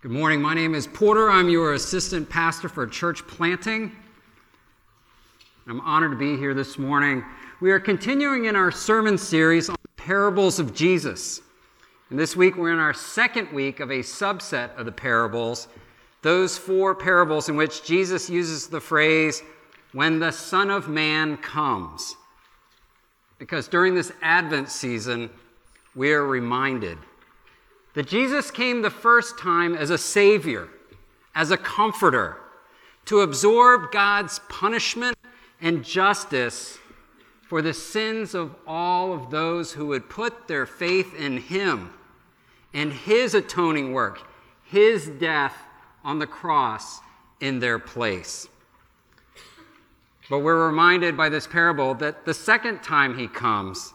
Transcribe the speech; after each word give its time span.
Good 0.00 0.12
morning. 0.12 0.40
My 0.40 0.54
name 0.54 0.76
is 0.76 0.86
Porter. 0.86 1.28
I'm 1.28 1.48
your 1.48 1.74
assistant 1.74 2.30
pastor 2.30 2.68
for 2.68 2.86
church 2.86 3.26
planting. 3.26 3.90
I'm 5.66 5.80
honored 5.80 6.12
to 6.12 6.16
be 6.16 6.36
here 6.36 6.54
this 6.54 6.78
morning. 6.78 7.24
We 7.60 7.72
are 7.72 7.80
continuing 7.80 8.44
in 8.44 8.54
our 8.54 8.70
sermon 8.70 9.18
series 9.18 9.68
on 9.68 9.74
parables 9.96 10.60
of 10.60 10.72
Jesus. 10.72 11.40
And 12.10 12.18
this 12.18 12.36
week 12.36 12.56
we're 12.56 12.72
in 12.72 12.78
our 12.78 12.94
second 12.94 13.50
week 13.50 13.80
of 13.80 13.90
a 13.90 13.98
subset 13.98 14.72
of 14.78 14.86
the 14.86 14.92
parables, 14.92 15.66
those 16.22 16.56
four 16.56 16.94
parables 16.94 17.48
in 17.48 17.56
which 17.56 17.82
Jesus 17.82 18.30
uses 18.30 18.68
the 18.68 18.80
phrase, 18.80 19.42
when 19.90 20.20
the 20.20 20.30
Son 20.30 20.70
of 20.70 20.88
Man 20.88 21.38
comes. 21.38 22.14
Because 23.40 23.66
during 23.66 23.96
this 23.96 24.12
Advent 24.22 24.68
season, 24.68 25.28
we 25.96 26.12
are 26.12 26.24
reminded 26.24 26.98
that 27.98 28.06
Jesus 28.06 28.52
came 28.52 28.80
the 28.80 28.90
first 28.90 29.40
time 29.40 29.74
as 29.74 29.90
a 29.90 29.98
Savior, 29.98 30.68
as 31.34 31.50
a 31.50 31.56
comforter, 31.56 32.36
to 33.06 33.22
absorb 33.22 33.90
God's 33.90 34.38
punishment 34.48 35.18
and 35.60 35.84
justice 35.84 36.78
for 37.42 37.60
the 37.60 37.74
sins 37.74 38.36
of 38.36 38.54
all 38.68 39.12
of 39.12 39.32
those 39.32 39.72
who 39.72 39.86
would 39.86 40.08
put 40.08 40.46
their 40.46 40.64
faith 40.64 41.12
in 41.16 41.38
Him 41.38 41.92
and 42.72 42.92
His 42.92 43.34
atoning 43.34 43.92
work, 43.92 44.20
His 44.62 45.08
death 45.08 45.56
on 46.04 46.20
the 46.20 46.26
cross 46.28 47.00
in 47.40 47.58
their 47.58 47.80
place. 47.80 48.46
But 50.30 50.38
we're 50.38 50.68
reminded 50.68 51.16
by 51.16 51.30
this 51.30 51.48
parable 51.48 51.94
that 51.94 52.24
the 52.24 52.34
second 52.34 52.80
time 52.84 53.18
He 53.18 53.26
comes, 53.26 53.92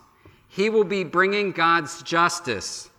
He 0.50 0.70
will 0.70 0.84
be 0.84 1.06
bringing 1.06 1.54
God's 1.54 2.04
justice 2.04 2.90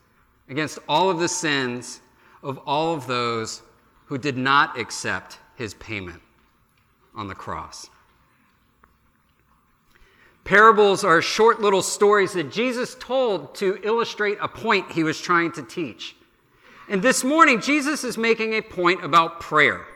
against 0.48 0.78
all 0.88 1.10
of 1.10 1.18
the 1.18 1.28
sins 1.28 2.00
of 2.42 2.58
all 2.66 2.94
of 2.94 3.06
those 3.06 3.62
who 4.06 4.18
did 4.18 4.36
not 4.36 4.78
accept 4.78 5.38
his 5.56 5.74
payment 5.74 6.20
on 7.14 7.28
the 7.28 7.34
cross. 7.34 7.88
Parables 10.44 11.04
are 11.04 11.22
short 11.22 11.60
little 11.62 11.80
stories 11.80 12.34
that 12.34 12.52
Jesus 12.52 12.94
told 13.00 13.54
to 13.54 13.80
illustrate 13.82 14.36
a 14.42 14.48
point 14.48 14.92
he 14.92 15.02
was 15.02 15.18
trying 15.18 15.50
to 15.52 15.62
teach. 15.62 16.14
And 16.86 17.00
this 17.00 17.24
morning, 17.24 17.62
Jesus 17.62 18.04
is 18.04 18.18
making 18.18 18.52
a 18.52 18.60
point 18.60 19.02
about 19.02 19.40
prayer. 19.40 19.86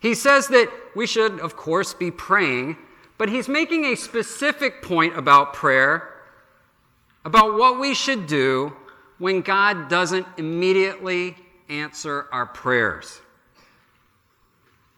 He 0.00 0.14
says 0.14 0.48
that 0.48 0.72
we 0.96 1.06
should, 1.06 1.40
of 1.40 1.56
course, 1.56 1.92
be 1.92 2.10
praying, 2.10 2.78
but 3.18 3.28
he's 3.28 3.50
making 3.50 3.84
a 3.84 3.96
specific 3.96 4.80
point 4.80 5.18
about 5.18 5.52
prayer, 5.52 6.08
about 7.26 7.58
what 7.58 7.78
we 7.78 7.92
should 7.92 8.26
do 8.26 8.74
when 9.20 9.42
God 9.42 9.88
doesn't 9.90 10.26
immediately 10.38 11.36
answer 11.68 12.26
our 12.32 12.46
prayers? 12.46 13.20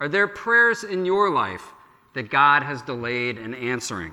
Are 0.01 0.09
there 0.09 0.29
prayers 0.29 0.85
in 0.85 1.05
your 1.05 1.29
life 1.31 1.73
that 2.15 2.31
God 2.31 2.63
has 2.63 2.83
delayed 2.83 3.37
in 3.37 3.53
answering? 3.53 4.13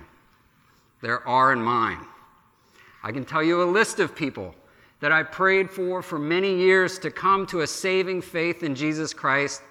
There 1.02 1.26
are 1.28 1.54
in 1.54 1.62
mine. 1.62 2.06
I 3.04 3.12
can 3.12 3.24
tell 3.24 3.44
you 3.44 3.62
a 3.62 3.66
list 3.66 4.00
of 4.00 4.16
people 4.16 4.56
that 5.00 5.12
I 5.12 5.22
prayed 5.24 5.70
for 5.70 6.02
for 6.02 6.18
many 6.18 6.58
years 6.58 6.98
to 7.00 7.12
come 7.12 7.46
to 7.48 7.62
a 7.62 7.68
saving 7.68 8.22
faith 8.24 8.64
in 8.64 8.74
Jesus 8.74 9.14
Christ 9.14 9.62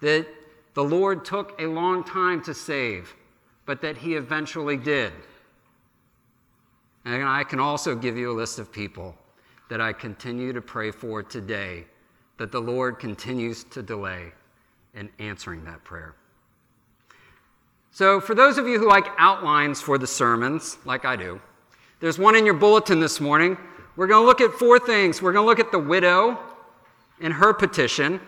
that 0.00 0.26
the 0.74 0.84
Lord 0.84 1.24
took 1.24 1.58
a 1.60 1.66
long 1.66 2.02
time 2.02 2.42
to 2.42 2.52
save, 2.52 3.14
but 3.64 3.80
that 3.80 3.96
He 3.96 4.16
eventually 4.16 4.76
did. 4.76 5.12
And 7.04 7.24
I 7.24 7.44
can 7.44 7.60
also 7.60 7.94
give 7.94 8.16
you 8.16 8.32
a 8.32 8.34
list 8.34 8.58
of 8.58 8.72
people 8.72 9.16
that 9.68 9.80
I 9.80 9.92
continue 9.92 10.52
to 10.52 10.60
pray 10.60 10.90
for 10.90 11.22
today, 11.22 11.84
that 12.38 12.52
the 12.52 12.60
Lord 12.60 12.98
continues 12.98 13.64
to 13.64 13.82
delay 13.82 14.32
in 14.94 15.08
answering 15.18 15.64
that 15.64 15.82
prayer. 15.84 16.14
So, 17.90 18.20
for 18.20 18.34
those 18.34 18.58
of 18.58 18.66
you 18.66 18.78
who 18.78 18.88
like 18.88 19.06
outlines 19.18 19.80
for 19.80 19.98
the 19.98 20.06
sermons, 20.06 20.78
like 20.84 21.04
I 21.04 21.16
do, 21.16 21.40
there's 22.00 22.18
one 22.18 22.34
in 22.34 22.44
your 22.44 22.54
bulletin 22.54 23.00
this 23.00 23.20
morning. 23.20 23.56
We're 23.96 24.08
going 24.08 24.22
to 24.22 24.26
look 24.26 24.40
at 24.40 24.52
four 24.52 24.78
things. 24.78 25.22
We're 25.22 25.32
going 25.32 25.44
to 25.44 25.48
look 25.48 25.60
at 25.60 25.70
the 25.70 25.78
widow 25.78 26.38
and 27.20 27.32
her 27.32 27.54
petition, 27.54 28.20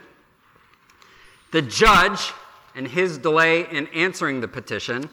the 1.50 1.62
judge 1.62 2.32
and 2.76 2.86
his 2.86 3.18
delay 3.18 3.68
in 3.70 3.88
answering 3.88 4.40
the 4.40 4.48
petition, 4.48 5.08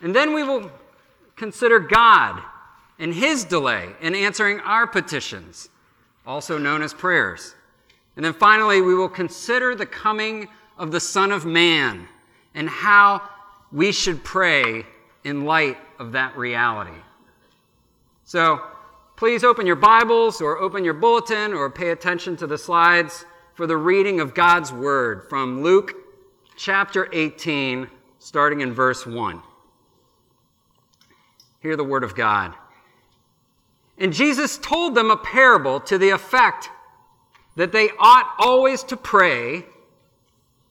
and 0.00 0.14
then 0.14 0.34
we 0.34 0.42
will 0.42 0.70
consider 1.34 1.78
God 1.80 2.42
and 2.98 3.14
his 3.14 3.44
delay 3.44 3.90
in 4.00 4.14
answering 4.14 4.60
our 4.60 4.86
petitions, 4.86 5.68
also 6.26 6.58
known 6.58 6.82
as 6.82 6.94
prayers. 6.94 7.54
And 8.16 8.24
then 8.24 8.32
finally, 8.32 8.80
we 8.80 8.94
will 8.94 9.08
consider 9.08 9.74
the 9.74 9.86
coming 9.86 10.48
of 10.78 10.90
the 10.90 11.00
Son 11.00 11.32
of 11.32 11.44
Man 11.44 12.08
and 12.54 12.68
how 12.68 13.22
we 13.70 13.92
should 13.92 14.24
pray 14.24 14.86
in 15.24 15.44
light 15.44 15.76
of 15.98 16.12
that 16.12 16.36
reality. 16.36 16.98
So, 18.24 18.60
please 19.16 19.44
open 19.44 19.66
your 19.66 19.76
Bibles 19.76 20.40
or 20.40 20.58
open 20.58 20.84
your 20.84 20.94
bulletin 20.94 21.52
or 21.52 21.70
pay 21.70 21.90
attention 21.90 22.36
to 22.38 22.46
the 22.46 22.58
slides 22.58 23.24
for 23.54 23.66
the 23.66 23.76
reading 23.76 24.20
of 24.20 24.34
God's 24.34 24.72
Word 24.72 25.28
from 25.28 25.62
Luke 25.62 25.94
chapter 26.56 27.08
18, 27.12 27.88
starting 28.18 28.62
in 28.62 28.72
verse 28.72 29.06
1. 29.06 29.42
Hear 31.60 31.76
the 31.76 31.84
Word 31.84 32.04
of 32.04 32.14
God. 32.14 32.54
And 33.98 34.12
Jesus 34.12 34.58
told 34.58 34.94
them 34.94 35.10
a 35.10 35.16
parable 35.16 35.80
to 35.80 35.96
the 35.98 36.10
effect 36.10 36.70
that 37.56 37.72
they 37.72 37.90
ought 37.98 38.34
always 38.38 38.82
to 38.84 38.96
pray 38.96 39.64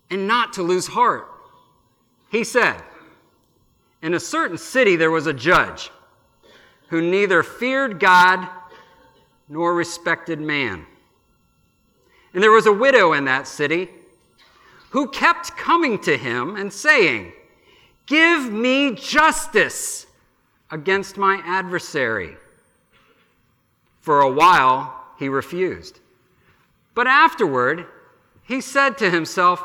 and 0.10 0.28
not 0.28 0.54
to 0.54 0.64
lose 0.64 0.88
heart. 0.88 1.28
He 2.30 2.44
said, 2.44 2.82
In 4.02 4.14
a 4.14 4.20
certain 4.20 4.58
city 4.58 4.96
there 4.96 5.12
was 5.12 5.26
a 5.26 5.34
judge 5.34 5.90
who 6.90 7.02
neither 7.02 7.42
feared 7.42 8.00
God 8.00 8.48
nor 9.50 9.74
respected 9.74 10.40
man. 10.40 10.86
And 12.34 12.44
there 12.44 12.52
was 12.52 12.68
a 12.68 12.74
widow 12.74 13.14
in 13.14 13.26
that 13.26 13.48
city 13.48 13.90
who 14.92 15.10
kept 15.10 15.58
coming 15.58 16.00
to 16.00 16.18
him 16.18 16.56
and 16.56 16.72
saying, 16.72 17.34
Give 18.06 18.52
me 18.52 18.94
justice 18.94 20.06
against 20.70 21.18
my 21.18 21.42
adversary. 21.44 22.38
For 24.06 24.22
a 24.22 24.30
while, 24.30 24.94
he 25.18 25.30
refused. 25.30 26.00
But 26.94 27.08
afterward, 27.08 27.88
he 28.44 28.62
said 28.62 29.00
to 29.00 29.10
himself, 29.10 29.64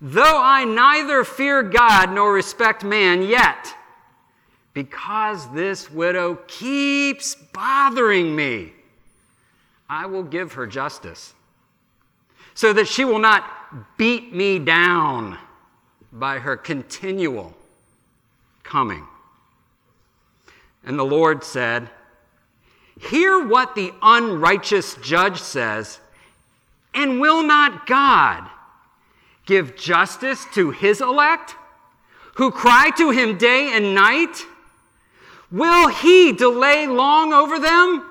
Though 0.00 0.40
I 0.42 0.64
neither 0.64 1.22
fear 1.22 1.62
God 1.62 2.10
nor 2.10 2.32
respect 2.32 2.82
man, 2.82 3.20
yet, 3.20 3.74
because 4.72 5.52
this 5.52 5.90
widow 5.90 6.36
keeps 6.46 7.34
bothering 7.34 8.34
me, 8.34 8.72
I 9.86 10.06
will 10.06 10.22
give 10.22 10.54
her 10.54 10.66
justice, 10.66 11.34
so 12.54 12.72
that 12.72 12.88
she 12.88 13.04
will 13.04 13.18
not 13.18 13.98
beat 13.98 14.34
me 14.34 14.58
down 14.58 15.36
by 16.10 16.38
her 16.38 16.56
continual 16.56 17.54
coming. 18.62 19.06
And 20.86 20.98
the 20.98 21.04
Lord 21.04 21.44
said, 21.44 21.90
Hear 22.98 23.46
what 23.46 23.74
the 23.74 23.92
unrighteous 24.02 24.96
judge 24.96 25.40
says, 25.40 26.00
and 26.94 27.20
will 27.20 27.42
not 27.42 27.86
God 27.86 28.48
give 29.46 29.76
justice 29.76 30.46
to 30.54 30.70
his 30.70 31.00
elect, 31.00 31.54
who 32.34 32.50
cry 32.50 32.90
to 32.98 33.10
him 33.10 33.38
day 33.38 33.70
and 33.72 33.94
night? 33.94 34.44
Will 35.50 35.88
he 35.88 36.32
delay 36.32 36.86
long 36.86 37.32
over 37.32 37.58
them? 37.58 38.04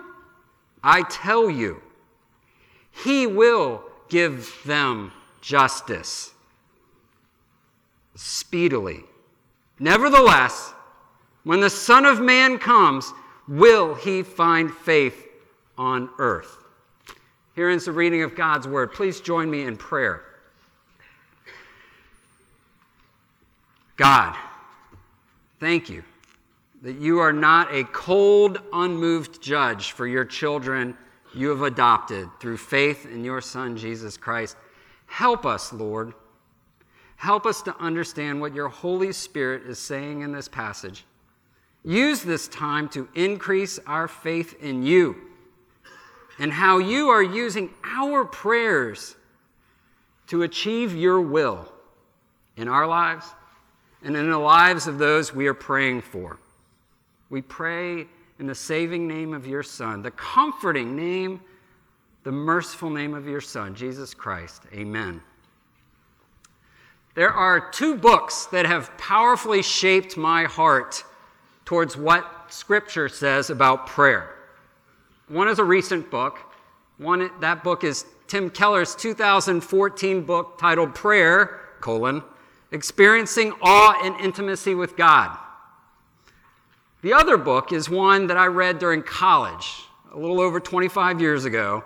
I 0.83 1.03
tell 1.03 1.49
you, 1.49 1.81
he 2.91 3.27
will 3.27 3.83
give 4.09 4.57
them 4.65 5.11
justice 5.41 6.31
speedily. 8.15 9.03
Nevertheless, 9.79 10.73
when 11.43 11.61
the 11.61 11.69
Son 11.69 12.05
of 12.05 12.19
Man 12.19 12.57
comes, 12.57 13.13
will 13.47 13.95
he 13.95 14.23
find 14.23 14.73
faith 14.73 15.27
on 15.77 16.09
earth? 16.19 16.57
Here 17.55 17.69
ends 17.69 17.85
the 17.85 17.91
reading 17.91 18.21
of 18.21 18.35
God's 18.35 18.67
word. 18.67 18.93
Please 18.93 19.19
join 19.19 19.49
me 19.49 19.63
in 19.63 19.77
prayer. 19.77 20.23
God, 23.95 24.35
thank 25.59 25.89
you 25.89 26.03
that 26.83 26.97
you 26.97 27.19
are 27.19 27.33
not 27.33 27.73
a 27.73 27.83
cold, 27.85 28.61
unmoved 28.71 29.41
judge 29.41 29.91
for 29.93 30.05
your 30.05 30.23
children 30.23 30.95
you 31.33 31.49
have 31.49 31.63
adopted 31.63 32.29
through 32.39 32.57
faith 32.57 33.05
in 33.11 33.23
your 33.23 33.41
Son, 33.41 33.75
Jesus 33.75 34.17
Christ. 34.17 34.55
Help 35.07 35.45
us, 35.45 35.73
Lord. 35.73 36.13
Help 37.15 37.45
us 37.45 37.61
to 37.63 37.75
understand 37.77 38.39
what 38.39 38.53
your 38.53 38.69
Holy 38.69 39.11
Spirit 39.11 39.63
is 39.63 39.79
saying 39.79 40.21
in 40.21 40.31
this 40.31 40.47
passage. 40.47 41.05
Use 41.87 42.21
this 42.21 42.49
time 42.49 42.89
to 42.89 43.07
increase 43.15 43.79
our 43.87 44.09
faith 44.09 44.61
in 44.61 44.83
you 44.83 45.15
and 46.37 46.51
how 46.51 46.79
you 46.79 47.07
are 47.07 47.23
using 47.23 47.69
our 47.85 48.25
prayers 48.25 49.15
to 50.27 50.43
achieve 50.43 50.93
your 50.93 51.21
will 51.21 51.71
in 52.57 52.67
our 52.67 52.85
lives 52.85 53.25
and 54.03 54.17
in 54.17 54.29
the 54.29 54.37
lives 54.37 54.87
of 54.87 54.97
those 54.97 55.33
we 55.33 55.47
are 55.47 55.53
praying 55.53 56.01
for. 56.01 56.37
We 57.29 57.41
pray 57.41 58.07
in 58.37 58.47
the 58.47 58.55
saving 58.55 59.07
name 59.07 59.33
of 59.33 59.47
your 59.47 59.63
Son, 59.63 60.01
the 60.01 60.11
comforting 60.11 60.93
name, 60.93 61.39
the 62.25 62.33
merciful 62.33 62.89
name 62.89 63.13
of 63.13 63.25
your 63.25 63.39
Son, 63.39 63.73
Jesus 63.73 64.13
Christ. 64.13 64.63
Amen. 64.73 65.21
There 67.15 67.31
are 67.31 67.71
two 67.71 67.95
books 67.95 68.45
that 68.47 68.65
have 68.65 68.95
powerfully 68.97 69.61
shaped 69.61 70.17
my 70.17 70.43
heart 70.43 71.05
towards 71.67 71.97
what 71.97 72.25
Scripture 72.47 73.09
says 73.09 73.49
about 73.49 73.87
prayer. 73.87 74.33
One 75.27 75.49
is 75.49 75.59
a 75.59 75.65
recent 75.65 76.09
book. 76.09 76.39
One, 76.97 77.29
that 77.41 77.61
book 77.61 77.83
is 77.83 78.05
Tim 78.27 78.49
Keller's 78.49 78.95
2014 78.95 80.23
book 80.23 80.57
titled 80.57 80.95
Prayer, 80.95 81.59
colon, 81.81 82.23
Experiencing 82.71 83.51
Awe 83.61 83.99
and 84.01 84.17
Intimacy 84.21 84.75
with 84.75 84.95
God. 84.95 85.37
The 87.01 87.11
other 87.11 87.35
book 87.35 87.73
is 87.73 87.89
one 87.89 88.27
that 88.27 88.37
I 88.37 88.45
read 88.45 88.79
during 88.79 89.03
college, 89.03 89.83
a 90.13 90.17
little 90.17 90.39
over 90.39 90.61
25 90.61 91.19
years 91.19 91.43
ago. 91.43 91.83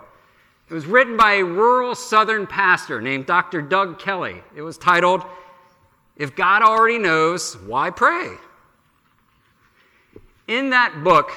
It 0.70 0.74
was 0.74 0.86
written 0.86 1.16
by 1.16 1.34
a 1.34 1.44
rural 1.44 1.96
southern 1.96 2.46
pastor 2.46 3.00
named 3.00 3.26
Dr. 3.26 3.60
Doug 3.60 3.98
Kelly. 3.98 4.44
It 4.54 4.62
was 4.62 4.78
titled, 4.78 5.24
If 6.16 6.36
God 6.36 6.62
Already 6.62 6.98
Knows, 6.98 7.54
Why 7.66 7.90
Pray? 7.90 8.36
In 10.48 10.70
that 10.70 11.04
book, 11.04 11.30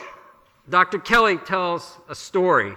Dr. 0.70 0.98
Kelly 0.98 1.38
tells 1.38 1.98
a 2.10 2.16
story 2.16 2.76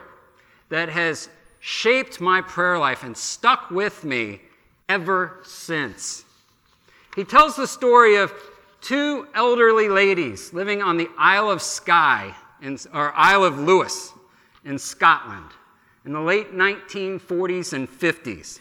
that 0.69 0.89
has 0.89 1.29
shaped 1.61 2.21
my 2.21 2.43
prayer 2.43 2.79
life 2.79 3.03
and 3.03 3.17
stuck 3.17 3.71
with 3.71 4.05
me 4.05 4.41
ever 4.89 5.41
since. 5.43 6.25
He 7.17 7.25
tells 7.25 7.57
the 7.57 7.67
story 7.67 8.17
of 8.17 8.33
two 8.81 9.27
elderly 9.35 9.89
ladies 9.89 10.53
living 10.53 10.83
on 10.83 10.97
the 10.97 11.09
Isle 11.19 11.51
of 11.51 11.63
Skye, 11.63 12.35
in, 12.63 12.79
or 12.93 13.13
Isle 13.15 13.45
of 13.45 13.59
Lewis 13.59 14.13
in 14.65 14.79
Scotland 14.79 15.51
in 16.05 16.13
the 16.13 16.21
late 16.21 16.55
1940s 16.55 17.73
and 17.73 17.89
50s. 17.89 18.61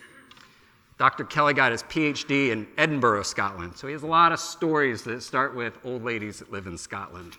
Dr. 0.98 1.25
Kelly 1.25 1.54
got 1.54 1.72
his 1.72 1.84
PhD 1.84 2.50
in 2.50 2.66
Edinburgh, 2.78 3.24
Scotland, 3.24 3.78
so 3.78 3.88
he 3.88 3.94
has 3.94 4.04
a 4.04 4.08
lot 4.08 4.31
of 4.31 4.40
stories 4.40 5.04
that 5.04 5.22
start 5.22 5.56
with 5.56 5.78
old 5.84 6.04
ladies 6.04 6.40
that 6.40 6.52
live 6.52 6.66
in 6.66 6.78
Scotland. 6.78 7.38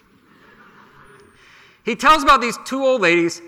He 1.88 1.96
tells 1.96 2.22
about 2.22 2.42
these 2.42 2.58
two 2.66 2.84
old 2.84 3.00
ladies, 3.00 3.40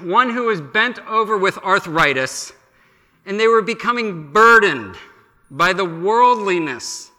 one 0.00 0.30
who 0.30 0.44
was 0.44 0.60
bent 0.60 1.00
over 1.08 1.36
with 1.36 1.58
arthritis, 1.58 2.52
and 3.26 3.40
they 3.40 3.48
were 3.48 3.62
becoming 3.62 4.30
burdened 4.30 4.94
by 5.50 5.72
the 5.72 5.84
worldliness 5.84 7.10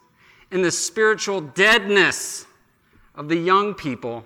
and 0.51 0.63
the 0.63 0.71
spiritual 0.71 1.41
deadness 1.41 2.45
of 3.15 3.27
the 3.27 3.35
young 3.35 3.73
people 3.73 4.25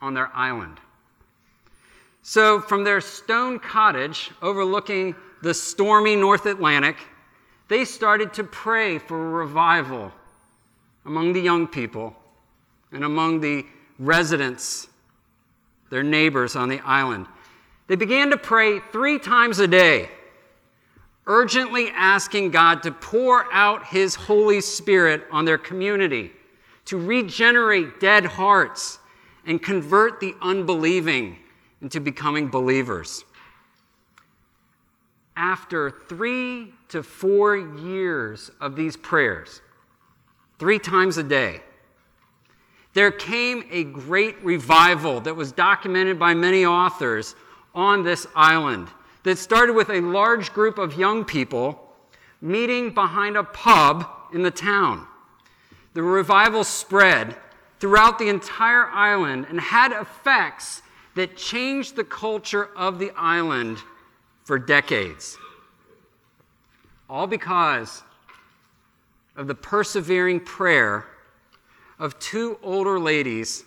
on 0.00 0.14
their 0.14 0.30
island. 0.36 0.78
So, 2.22 2.60
from 2.60 2.84
their 2.84 3.00
stone 3.00 3.58
cottage 3.58 4.30
overlooking 4.40 5.16
the 5.42 5.52
stormy 5.52 6.14
North 6.14 6.46
Atlantic, 6.46 6.96
they 7.66 7.84
started 7.84 8.32
to 8.34 8.44
pray 8.44 8.98
for 8.98 9.16
a 9.20 9.30
revival 9.30 10.12
among 11.04 11.32
the 11.32 11.40
young 11.40 11.66
people 11.66 12.14
and 12.92 13.02
among 13.02 13.40
the 13.40 13.66
residents, 13.98 14.86
their 15.90 16.02
neighbors 16.02 16.56
on 16.56 16.68
the 16.68 16.80
island. 16.80 17.26
They 17.86 17.96
began 17.96 18.30
to 18.30 18.36
pray 18.36 18.80
three 18.92 19.18
times 19.18 19.58
a 19.58 19.68
day 19.68 20.08
urgently 21.26 21.90
asking 21.94 22.50
God 22.50 22.82
to 22.82 22.90
pour 22.90 23.50
out 23.52 23.86
His 23.86 24.16
Holy 24.16 24.60
Spirit 24.60 25.24
on 25.30 25.44
their 25.44 25.58
community, 25.58 26.32
to 26.86 26.98
regenerate 26.98 28.00
dead 28.00 28.24
hearts, 28.24 28.98
and 29.46 29.62
convert 29.62 30.18
the 30.18 30.34
unbelieving 30.42 31.36
into 31.80 32.00
becoming 32.00 32.48
believers. 32.48 33.24
After 35.36 35.90
three 36.08 36.74
to 36.88 37.02
four 37.02 37.56
years 37.56 38.50
of 38.60 38.74
these 38.74 38.96
prayers, 38.96 39.62
three 40.58 40.80
times 40.80 41.16
a 41.16 41.22
day, 41.22 41.62
there 42.92 43.10
came 43.10 43.64
a 43.70 43.84
great 43.84 44.42
revival 44.42 45.20
that 45.20 45.36
was 45.36 45.52
documented 45.52 46.18
by 46.18 46.34
many 46.34 46.64
authors 46.64 47.36
on 47.74 48.02
this 48.02 48.26
island 48.34 48.88
that 49.22 49.38
started 49.38 49.74
with 49.74 49.90
a 49.90 50.00
large 50.00 50.52
group 50.52 50.78
of 50.78 50.98
young 50.98 51.24
people 51.24 51.94
meeting 52.40 52.92
behind 52.92 53.36
a 53.36 53.44
pub 53.44 54.08
in 54.32 54.42
the 54.42 54.50
town. 54.50 55.06
The 55.94 56.02
revival 56.02 56.64
spread 56.64 57.36
throughout 57.78 58.18
the 58.18 58.28
entire 58.28 58.86
island 58.86 59.46
and 59.48 59.60
had 59.60 59.92
effects 59.92 60.82
that 61.14 61.36
changed 61.36 61.96
the 61.96 62.04
culture 62.04 62.70
of 62.76 62.98
the 62.98 63.12
island 63.16 63.78
for 64.44 64.58
decades. 64.58 65.36
All 67.08 67.26
because 67.26 68.02
of 69.36 69.46
the 69.46 69.54
persevering 69.54 70.40
prayer 70.40 71.06
of 72.00 72.18
two 72.18 72.58
older 72.62 72.98
ladies 72.98 73.64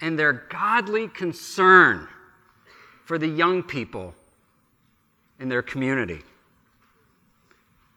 and 0.00 0.16
their 0.18 0.32
godly 0.32 1.08
concern 1.08 2.06
for 3.04 3.18
the 3.18 3.26
young 3.26 3.62
people 3.62 4.14
in 5.40 5.48
their 5.48 5.62
community. 5.62 6.20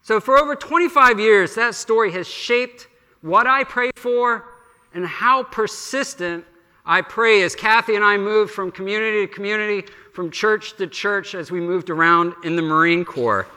So, 0.01 0.19
for 0.19 0.38
over 0.38 0.56
25 0.56 1.19
years, 1.19 1.56
that 1.56 1.75
story 1.75 2.12
has 2.13 2.28
shaped 2.28 2.88
what 3.22 3.45
I 3.45 3.63
pray 3.63 3.92
for 3.95 4.45
and 4.94 5.06
how 5.06 5.44
persistent 5.44 6.46
I 6.86 7.01
pray 7.01 7.44
as 7.44 7.56
Kathy 7.56 7.96
and 7.96 8.04
I 8.04 8.18
moved 8.18 8.51
from 8.51 8.72
community 8.72 9.25
to 9.25 9.34
community, 9.34 9.88
from 10.13 10.31
church 10.31 10.75
to 10.78 10.88
church 10.88 11.36
as 11.36 11.51
we 11.51 11.62
moved 11.62 11.89
around 11.89 12.34
in 12.44 12.56
the 12.56 12.62
Marine 12.62 13.06
Corps. 13.06 13.48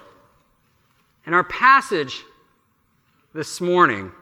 And 1.24 1.34
our 1.34 1.44
passage 1.44 2.22
this 3.34 3.60
morning 3.60 4.12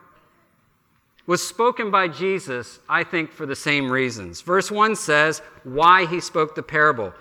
was 1.27 1.47
spoken 1.47 1.91
by 1.91 2.09
Jesus, 2.09 2.79
I 2.89 3.05
think, 3.05 3.33
for 3.33 3.47
the 3.47 3.57
same 3.57 3.91
reasons. 3.91 4.43
Verse 4.43 4.71
1 4.71 4.97
says 4.97 5.41
why 5.63 6.07
he 6.07 6.21
spoke 6.21 6.55
the 6.55 6.63
parable. 6.63 7.15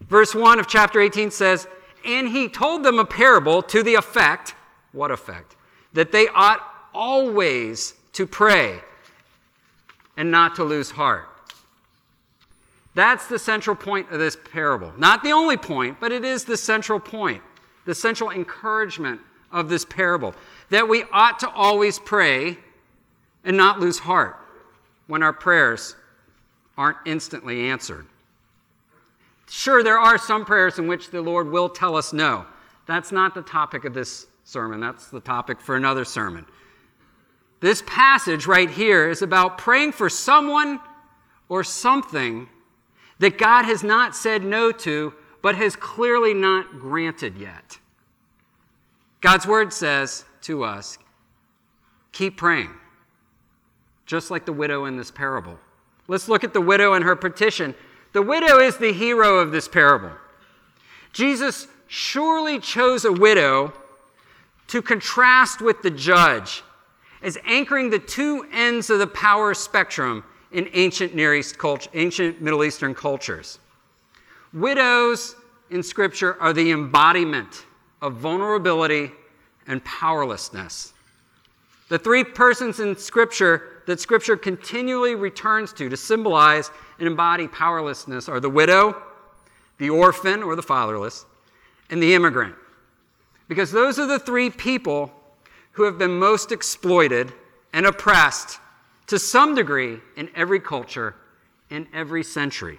Verse 0.00 0.34
1 0.34 0.58
of 0.58 0.66
chapter 0.66 1.00
18 1.00 1.30
says, 1.30 1.66
And 2.04 2.28
he 2.28 2.48
told 2.48 2.84
them 2.84 2.98
a 2.98 3.04
parable 3.04 3.62
to 3.62 3.82
the 3.82 3.94
effect, 3.94 4.54
what 4.92 5.10
effect? 5.10 5.56
That 5.92 6.12
they 6.12 6.28
ought 6.28 6.60
always 6.94 7.94
to 8.14 8.26
pray 8.26 8.80
and 10.16 10.30
not 10.30 10.56
to 10.56 10.64
lose 10.64 10.90
heart. 10.90 11.28
That's 12.94 13.26
the 13.26 13.38
central 13.38 13.76
point 13.76 14.10
of 14.10 14.18
this 14.18 14.36
parable. 14.52 14.92
Not 14.96 15.22
the 15.22 15.32
only 15.32 15.56
point, 15.56 16.00
but 16.00 16.10
it 16.10 16.24
is 16.24 16.44
the 16.44 16.56
central 16.56 16.98
point, 16.98 17.42
the 17.84 17.94
central 17.94 18.30
encouragement 18.30 19.20
of 19.52 19.68
this 19.68 19.84
parable. 19.84 20.34
That 20.70 20.88
we 20.88 21.04
ought 21.12 21.38
to 21.40 21.50
always 21.50 21.98
pray 21.98 22.58
and 23.48 23.56
not 23.56 23.80
lose 23.80 23.98
heart 23.98 24.36
when 25.06 25.22
our 25.22 25.32
prayers 25.32 25.96
aren't 26.76 26.98
instantly 27.06 27.70
answered. 27.70 28.06
Sure, 29.48 29.82
there 29.82 29.98
are 29.98 30.18
some 30.18 30.44
prayers 30.44 30.78
in 30.78 30.86
which 30.86 31.08
the 31.10 31.22
Lord 31.22 31.50
will 31.50 31.70
tell 31.70 31.96
us 31.96 32.12
no. 32.12 32.44
That's 32.84 33.10
not 33.10 33.34
the 33.34 33.40
topic 33.40 33.86
of 33.86 33.94
this 33.94 34.26
sermon. 34.44 34.80
That's 34.80 35.08
the 35.08 35.20
topic 35.20 35.62
for 35.62 35.76
another 35.76 36.04
sermon. 36.04 36.44
This 37.60 37.82
passage 37.86 38.46
right 38.46 38.68
here 38.68 39.08
is 39.08 39.22
about 39.22 39.56
praying 39.56 39.92
for 39.92 40.10
someone 40.10 40.78
or 41.48 41.64
something 41.64 42.50
that 43.18 43.38
God 43.38 43.64
has 43.64 43.82
not 43.82 44.14
said 44.14 44.44
no 44.44 44.70
to, 44.72 45.14
but 45.40 45.54
has 45.54 45.74
clearly 45.74 46.34
not 46.34 46.78
granted 46.78 47.38
yet. 47.38 47.78
God's 49.22 49.46
word 49.46 49.72
says 49.72 50.26
to 50.42 50.64
us 50.64 50.98
keep 52.12 52.36
praying, 52.36 52.70
just 54.08 54.30
like 54.30 54.46
the 54.46 54.52
widow 54.52 54.86
in 54.86 54.96
this 54.96 55.10
parable. 55.10 55.58
Let's 56.08 56.28
look 56.28 56.42
at 56.42 56.54
the 56.54 56.62
widow 56.62 56.94
and 56.94 57.04
her 57.04 57.14
petition. 57.14 57.74
The 58.14 58.22
widow 58.22 58.58
is 58.58 58.78
the 58.78 58.92
hero 58.92 59.38
of 59.38 59.52
this 59.52 59.68
parable. 59.68 60.12
Jesus 61.12 61.68
surely 61.88 62.58
chose 62.58 63.04
a 63.04 63.12
widow 63.12 63.74
to 64.68 64.80
contrast 64.80 65.60
with 65.60 65.82
the 65.82 65.90
judge 65.90 66.62
as 67.22 67.36
anchoring 67.44 67.90
the 67.90 67.98
two 67.98 68.46
ends 68.50 68.88
of 68.88 68.98
the 68.98 69.06
power 69.06 69.52
spectrum 69.52 70.24
in 70.52 70.70
ancient 70.72 71.14
Near 71.14 71.34
East 71.34 71.58
culture, 71.58 71.90
ancient 71.92 72.40
Middle 72.40 72.64
Eastern 72.64 72.94
cultures. 72.94 73.58
Widows 74.54 75.36
in 75.68 75.82
Scripture 75.82 76.40
are 76.40 76.54
the 76.54 76.70
embodiment 76.70 77.66
of 78.00 78.14
vulnerability 78.14 79.10
and 79.66 79.84
powerlessness. 79.84 80.94
The 81.90 81.98
three 81.98 82.24
persons 82.24 82.80
in 82.80 82.96
Scripture 82.96 83.77
that 83.88 83.98
Scripture 83.98 84.36
continually 84.36 85.14
returns 85.14 85.72
to 85.72 85.88
to 85.88 85.96
symbolize 85.96 86.70
and 86.98 87.08
embody 87.08 87.48
powerlessness 87.48 88.28
are 88.28 88.38
the 88.38 88.50
widow, 88.50 88.94
the 89.78 89.88
orphan 89.88 90.42
or 90.42 90.54
the 90.54 90.62
fatherless, 90.62 91.24
and 91.88 92.02
the 92.02 92.12
immigrant. 92.12 92.54
Because 93.48 93.72
those 93.72 93.98
are 93.98 94.06
the 94.06 94.18
three 94.18 94.50
people 94.50 95.10
who 95.72 95.84
have 95.84 95.96
been 95.96 96.18
most 96.18 96.52
exploited 96.52 97.32
and 97.72 97.86
oppressed 97.86 98.60
to 99.06 99.18
some 99.18 99.54
degree 99.54 100.00
in 100.18 100.28
every 100.34 100.60
culture, 100.60 101.14
in 101.70 101.88
every 101.94 102.22
century. 102.22 102.78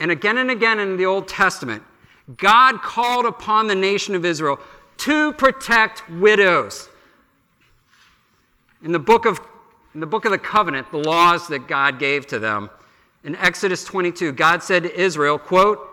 And 0.00 0.10
again 0.10 0.38
and 0.38 0.50
again 0.50 0.80
in 0.80 0.96
the 0.96 1.06
Old 1.06 1.28
Testament, 1.28 1.84
God 2.36 2.82
called 2.82 3.26
upon 3.26 3.68
the 3.68 3.76
nation 3.76 4.16
of 4.16 4.24
Israel 4.24 4.58
to 4.96 5.32
protect 5.34 6.10
widows. 6.10 6.88
In 8.82 8.90
the 8.90 8.98
book 8.98 9.24
of, 9.24 9.40
in 9.94 10.00
the, 10.00 10.06
book 10.06 10.24
of 10.24 10.30
the 10.30 10.38
covenant, 10.38 10.90
the 10.90 10.98
laws 10.98 11.48
that 11.48 11.66
God 11.68 11.98
gave 11.98 12.26
to 12.28 12.38
them, 12.38 12.70
in 13.24 13.34
Exodus 13.36 13.84
22, 13.84 14.32
God 14.32 14.62
said 14.62 14.84
to 14.84 15.00
Israel, 15.00 15.38
quote, 15.38 15.86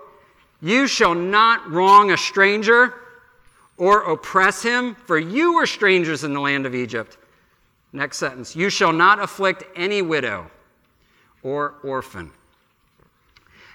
You 0.61 0.87
shall 0.87 1.15
not 1.15 1.69
wrong 1.69 2.11
a 2.11 2.17
stranger 2.17 2.93
or 3.77 4.03
oppress 4.03 4.63
him, 4.63 4.95
for 4.95 5.17
you 5.17 5.55
were 5.55 5.65
strangers 5.65 6.23
in 6.23 6.33
the 6.33 6.39
land 6.39 6.65
of 6.65 6.75
Egypt. 6.75 7.17
Next 7.91 8.17
sentence, 8.17 8.55
You 8.55 8.69
shall 8.69 8.93
not 8.93 9.19
afflict 9.19 9.63
any 9.75 10.01
widow 10.01 10.49
or 11.43 11.75
orphan. 11.83 12.31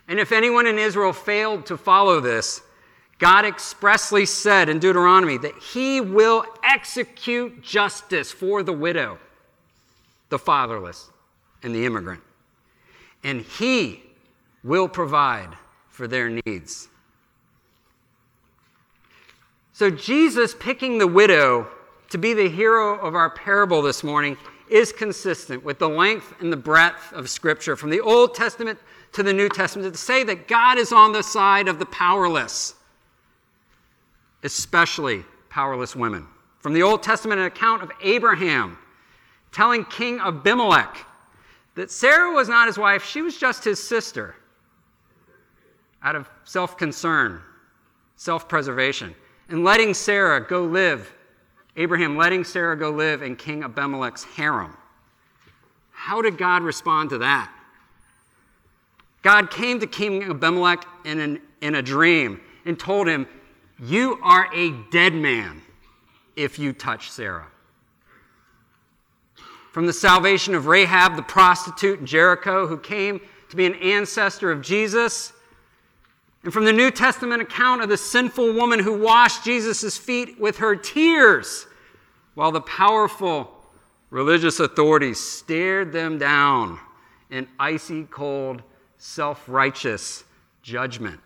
And 0.08 0.18
if 0.18 0.32
anyone 0.32 0.66
in 0.66 0.78
Israel 0.78 1.12
failed 1.12 1.66
to 1.66 1.76
follow 1.76 2.20
this, 2.20 2.62
God 3.18 3.44
expressly 3.44 4.26
said 4.26 4.68
in 4.68 4.78
Deuteronomy 4.78 5.36
that 5.38 5.56
he 5.58 6.00
will 6.00 6.44
execute 6.64 7.62
justice 7.62 8.32
for 8.32 8.62
the 8.62 8.72
widow, 8.72 9.18
the 10.30 10.38
fatherless, 10.38 11.10
and 11.62 11.74
the 11.74 11.84
immigrant. 11.84 12.22
And 13.22 13.42
he 13.42 14.02
will 14.64 14.88
provide 14.88 15.50
for 15.88 16.08
their 16.08 16.30
needs. 16.30 16.88
So, 19.72 19.90
Jesus 19.90 20.54
picking 20.58 20.98
the 20.98 21.06
widow 21.06 21.68
to 22.10 22.18
be 22.18 22.34
the 22.34 22.48
hero 22.48 22.98
of 22.98 23.14
our 23.14 23.30
parable 23.30 23.82
this 23.82 24.02
morning 24.02 24.36
is 24.68 24.92
consistent 24.92 25.64
with 25.64 25.78
the 25.78 25.88
length 25.88 26.34
and 26.40 26.52
the 26.52 26.56
breadth 26.56 27.12
of 27.12 27.28
Scripture, 27.28 27.76
from 27.76 27.90
the 27.90 28.00
Old 28.00 28.34
Testament 28.34 28.78
to 29.12 29.22
the 29.22 29.32
New 29.32 29.48
Testament, 29.48 29.92
to 29.92 30.00
say 30.00 30.22
that 30.24 30.48
God 30.48 30.78
is 30.78 30.92
on 30.92 31.12
the 31.12 31.22
side 31.22 31.68
of 31.68 31.78
the 31.78 31.86
powerless 31.86 32.74
especially 34.42 35.24
powerless 35.48 35.94
women. 35.94 36.26
From 36.60 36.72
the 36.72 36.82
Old 36.82 37.02
Testament, 37.02 37.40
an 37.40 37.46
account 37.46 37.82
of 37.82 37.90
Abraham 38.02 38.78
telling 39.52 39.84
King 39.84 40.20
Abimelech 40.20 41.06
that 41.74 41.90
Sarah 41.90 42.32
was 42.32 42.48
not 42.48 42.66
his 42.66 42.78
wife, 42.78 43.04
she 43.04 43.22
was 43.22 43.36
just 43.36 43.64
his 43.64 43.82
sister 43.82 44.34
out 46.02 46.16
of 46.16 46.28
self 46.44 46.76
concern, 46.76 47.40
self 48.16 48.48
preservation, 48.48 49.14
and 49.48 49.64
letting 49.64 49.94
Sarah 49.94 50.46
go 50.46 50.64
live, 50.64 51.12
Abraham 51.76 52.16
letting 52.16 52.44
Sarah 52.44 52.76
go 52.76 52.90
live 52.90 53.22
in 53.22 53.36
King 53.36 53.62
Abimelech's 53.62 54.24
harem. 54.24 54.76
How 55.90 56.22
did 56.22 56.38
God 56.38 56.62
respond 56.62 57.10
to 57.10 57.18
that? 57.18 57.52
God 59.22 59.50
came 59.50 59.80
to 59.80 59.86
King 59.86 60.24
Abimelech 60.24 60.86
in, 61.04 61.20
an, 61.20 61.42
in 61.60 61.74
a 61.74 61.82
dream 61.82 62.40
and 62.64 62.78
told 62.78 63.06
him, 63.06 63.26
you 63.78 64.18
are 64.22 64.48
a 64.54 64.72
dead 64.90 65.14
man 65.14 65.62
if 66.36 66.58
you 66.58 66.72
touch 66.72 67.10
Sarah. 67.10 67.46
From 69.80 69.86
the 69.86 69.94
salvation 69.94 70.54
of 70.54 70.66
Rahab, 70.66 71.16
the 71.16 71.22
prostitute 71.22 72.00
in 72.00 72.04
Jericho, 72.04 72.66
who 72.66 72.76
came 72.76 73.18
to 73.48 73.56
be 73.56 73.64
an 73.64 73.76
ancestor 73.76 74.52
of 74.52 74.60
Jesus, 74.60 75.32
and 76.44 76.52
from 76.52 76.66
the 76.66 76.72
New 76.74 76.90
Testament 76.90 77.40
account 77.40 77.80
of 77.80 77.88
the 77.88 77.96
sinful 77.96 78.52
woman 78.52 78.80
who 78.80 78.98
washed 78.98 79.42
Jesus' 79.42 79.96
feet 79.96 80.38
with 80.38 80.58
her 80.58 80.76
tears, 80.76 81.66
while 82.34 82.52
the 82.52 82.60
powerful 82.60 83.50
religious 84.10 84.60
authorities 84.60 85.18
stared 85.18 85.92
them 85.92 86.18
down 86.18 86.78
in 87.30 87.48
icy 87.58 88.04
cold, 88.04 88.62
self 88.98 89.48
righteous 89.48 90.24
judgment. 90.62 91.20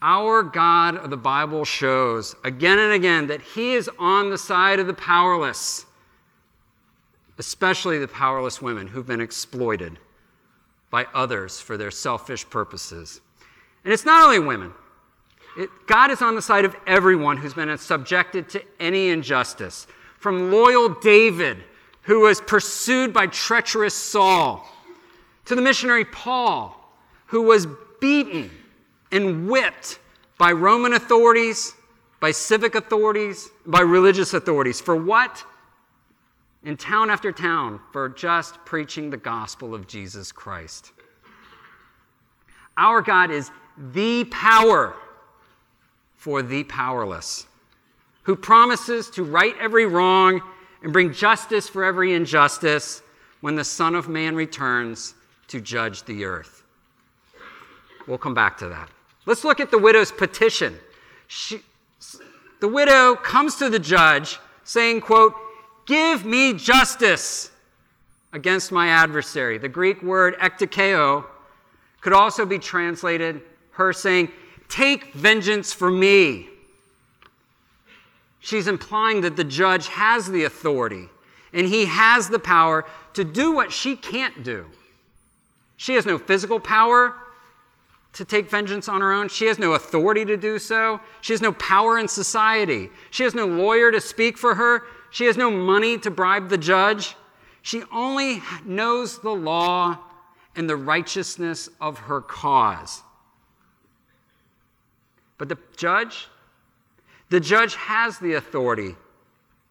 Our 0.00 0.42
God 0.42 0.96
of 0.96 1.10
the 1.10 1.18
Bible 1.18 1.66
shows 1.66 2.34
again 2.44 2.78
and 2.78 2.94
again 2.94 3.26
that 3.26 3.42
He 3.42 3.74
is 3.74 3.90
on 3.98 4.30
the 4.30 4.38
side 4.38 4.80
of 4.80 4.86
the 4.86 4.94
powerless, 4.94 5.84
especially 7.38 7.98
the 7.98 8.08
powerless 8.08 8.60
women 8.60 8.86
who've 8.86 9.06
been 9.06 9.20
exploited 9.20 9.98
by 10.90 11.06
others 11.14 11.60
for 11.60 11.76
their 11.76 11.90
selfish 11.90 12.48
purposes. 12.48 13.20
And 13.84 13.92
it's 13.92 14.04
not 14.04 14.24
only 14.24 14.38
women, 14.38 14.72
it, 15.56 15.70
God 15.86 16.10
is 16.10 16.22
on 16.22 16.34
the 16.34 16.42
side 16.42 16.64
of 16.64 16.76
everyone 16.86 17.36
who's 17.36 17.54
been 17.54 17.76
subjected 17.78 18.48
to 18.50 18.62
any 18.78 19.08
injustice, 19.08 19.86
from 20.18 20.52
loyal 20.52 20.88
David, 20.88 21.58
who 22.02 22.20
was 22.20 22.40
pursued 22.40 23.12
by 23.12 23.26
treacherous 23.26 23.94
Saul, 23.94 24.68
to 25.46 25.54
the 25.54 25.62
missionary 25.62 26.04
Paul, 26.04 26.78
who 27.26 27.42
was 27.42 27.66
beaten 28.00 28.50
and 29.10 29.48
whipped 29.48 29.98
by 30.38 30.52
Roman 30.52 30.92
authorities, 30.94 31.74
by 32.20 32.30
civic 32.30 32.74
authorities, 32.74 33.50
by 33.66 33.80
religious 33.80 34.34
authorities. 34.34 34.80
For 34.80 34.94
what? 34.94 35.44
In 36.64 36.76
town 36.76 37.10
after 37.10 37.32
town, 37.32 37.80
for 37.92 38.08
just 38.08 38.64
preaching 38.64 39.10
the 39.10 39.16
gospel 39.16 39.74
of 39.74 39.88
Jesus 39.88 40.30
Christ. 40.30 40.92
Our 42.76 43.02
God 43.02 43.30
is 43.30 43.50
the 43.92 44.24
power 44.26 44.94
for 46.16 46.40
the 46.40 46.62
powerless, 46.64 47.46
who 48.22 48.36
promises 48.36 49.10
to 49.10 49.24
right 49.24 49.54
every 49.60 49.86
wrong 49.86 50.40
and 50.84 50.92
bring 50.92 51.12
justice 51.12 51.68
for 51.68 51.84
every 51.84 52.14
injustice 52.14 53.02
when 53.40 53.56
the 53.56 53.64
Son 53.64 53.96
of 53.96 54.08
Man 54.08 54.36
returns 54.36 55.14
to 55.48 55.60
judge 55.60 56.04
the 56.04 56.24
earth. 56.24 56.62
We'll 58.06 58.18
come 58.18 58.34
back 58.34 58.56
to 58.58 58.68
that. 58.68 58.88
Let's 59.26 59.44
look 59.44 59.58
at 59.58 59.70
the 59.72 59.78
widow's 59.78 60.12
petition. 60.12 60.78
She, 61.26 61.60
the 62.60 62.68
widow 62.68 63.16
comes 63.16 63.56
to 63.56 63.68
the 63.68 63.78
judge 63.80 64.38
saying, 64.64 65.00
quote, 65.00 65.34
Give 65.86 66.24
me 66.24 66.54
justice 66.54 67.50
against 68.32 68.72
my 68.72 68.88
adversary. 68.88 69.58
The 69.58 69.68
Greek 69.68 70.02
word 70.02 70.36
ekdikeo 70.38 71.24
could 72.00 72.12
also 72.12 72.46
be 72.46 72.58
translated 72.58 73.42
her 73.72 73.92
saying, 73.92 74.30
Take 74.68 75.12
vengeance 75.12 75.72
for 75.72 75.90
me. 75.90 76.48
She's 78.40 78.66
implying 78.66 79.20
that 79.20 79.36
the 79.36 79.44
judge 79.44 79.88
has 79.88 80.30
the 80.30 80.44
authority 80.44 81.08
and 81.52 81.66
he 81.66 81.84
has 81.84 82.28
the 82.28 82.38
power 82.38 82.84
to 83.14 83.24
do 83.24 83.52
what 83.52 83.70
she 83.70 83.94
can't 83.94 84.42
do. 84.42 84.66
She 85.76 85.94
has 85.94 86.06
no 86.06 86.16
physical 86.16 86.58
power, 86.58 87.14
to 88.14 88.24
take 88.24 88.50
vengeance 88.50 88.88
on 88.88 89.00
her 89.00 89.12
own. 89.12 89.28
She 89.28 89.46
has 89.46 89.58
no 89.58 89.72
authority 89.72 90.24
to 90.26 90.36
do 90.36 90.58
so. 90.58 91.00
She 91.20 91.32
has 91.32 91.40
no 91.40 91.52
power 91.52 91.98
in 91.98 92.08
society. 92.08 92.90
She 93.10 93.24
has 93.24 93.34
no 93.34 93.46
lawyer 93.46 93.90
to 93.90 94.00
speak 94.00 94.36
for 94.36 94.54
her. 94.54 94.82
She 95.12 95.26
has 95.26 95.36
no 95.36 95.50
money 95.50 95.98
to 95.98 96.10
bribe 96.10 96.48
the 96.48 96.58
judge. 96.58 97.14
She 97.60 97.84
only 97.92 98.42
knows 98.64 99.18
the 99.20 99.30
law 99.30 99.98
and 100.56 100.68
the 100.68 100.76
righteousness 100.76 101.68
of 101.80 101.98
her 101.98 102.20
cause. 102.20 103.02
But 105.38 105.48
the 105.48 105.58
judge, 105.76 106.28
the 107.28 107.40
judge 107.40 107.74
has 107.76 108.18
the 108.18 108.34
authority 108.34 108.96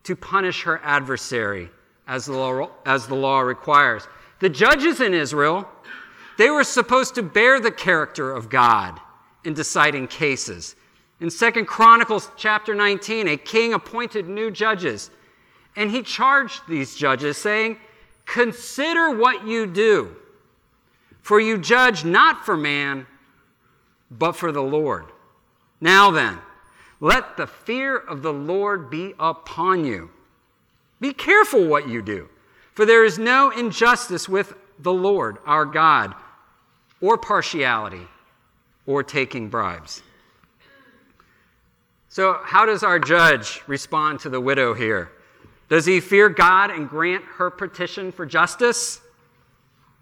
to 0.03 0.15
punish 0.15 0.63
her 0.63 0.79
adversary 0.83 1.69
as 2.07 2.25
the 2.27 2.33
law, 2.33 2.69
as 2.85 3.07
the 3.07 3.15
law 3.15 3.39
requires. 3.39 4.07
The 4.39 4.49
judges 4.49 5.01
in 5.01 5.13
Israel 5.13 5.67
they 6.37 6.49
were 6.49 6.63
supposed 6.63 7.15
to 7.15 7.23
bear 7.23 7.59
the 7.59 7.71
character 7.71 8.31
of 8.31 8.49
God 8.49 8.99
in 9.43 9.53
deciding 9.53 10.07
cases. 10.07 10.75
In 11.19 11.29
2 11.29 11.65
Chronicles 11.65 12.31
chapter 12.35 12.73
19, 12.73 13.27
a 13.27 13.37
king 13.37 13.73
appointed 13.73 14.27
new 14.27 14.49
judges, 14.49 15.11
and 15.75 15.91
he 15.91 16.01
charged 16.01 16.61
these 16.67 16.95
judges, 16.95 17.37
saying, 17.37 17.77
Consider 18.25 19.15
what 19.15 19.45
you 19.45 19.65
do, 19.65 20.15
for 21.21 21.39
you 21.39 21.57
judge 21.57 22.05
not 22.05 22.45
for 22.45 22.55
man, 22.55 23.05
but 24.09 24.33
for 24.33 24.51
the 24.51 24.63
Lord. 24.63 25.05
Now 25.79 26.11
then, 26.11 26.39
let 26.99 27.37
the 27.37 27.47
fear 27.47 27.97
of 27.97 28.21
the 28.21 28.33
Lord 28.33 28.89
be 28.89 29.13
upon 29.19 29.85
you. 29.85 30.11
Be 30.99 31.13
careful 31.13 31.65
what 31.65 31.89
you 31.89 32.01
do, 32.01 32.29
for 32.73 32.85
there 32.85 33.03
is 33.03 33.17
no 33.17 33.49
injustice 33.49 34.29
with 34.29 34.53
the 34.79 34.93
Lord 34.93 35.37
our 35.45 35.65
God 35.65 36.13
or 37.01 37.17
partiality 37.17 38.07
or 38.85 39.03
taking 39.03 39.49
bribes. 39.49 40.03
So, 42.09 42.39
how 42.43 42.65
does 42.65 42.83
our 42.83 42.99
judge 42.99 43.61
respond 43.67 44.19
to 44.21 44.29
the 44.29 44.41
widow 44.41 44.73
here? 44.73 45.11
Does 45.71 45.85
he 45.85 46.01
fear 46.01 46.27
God 46.27 46.69
and 46.69 46.89
grant 46.89 47.23
her 47.37 47.49
petition 47.49 48.11
for 48.11 48.25
justice? 48.25 48.99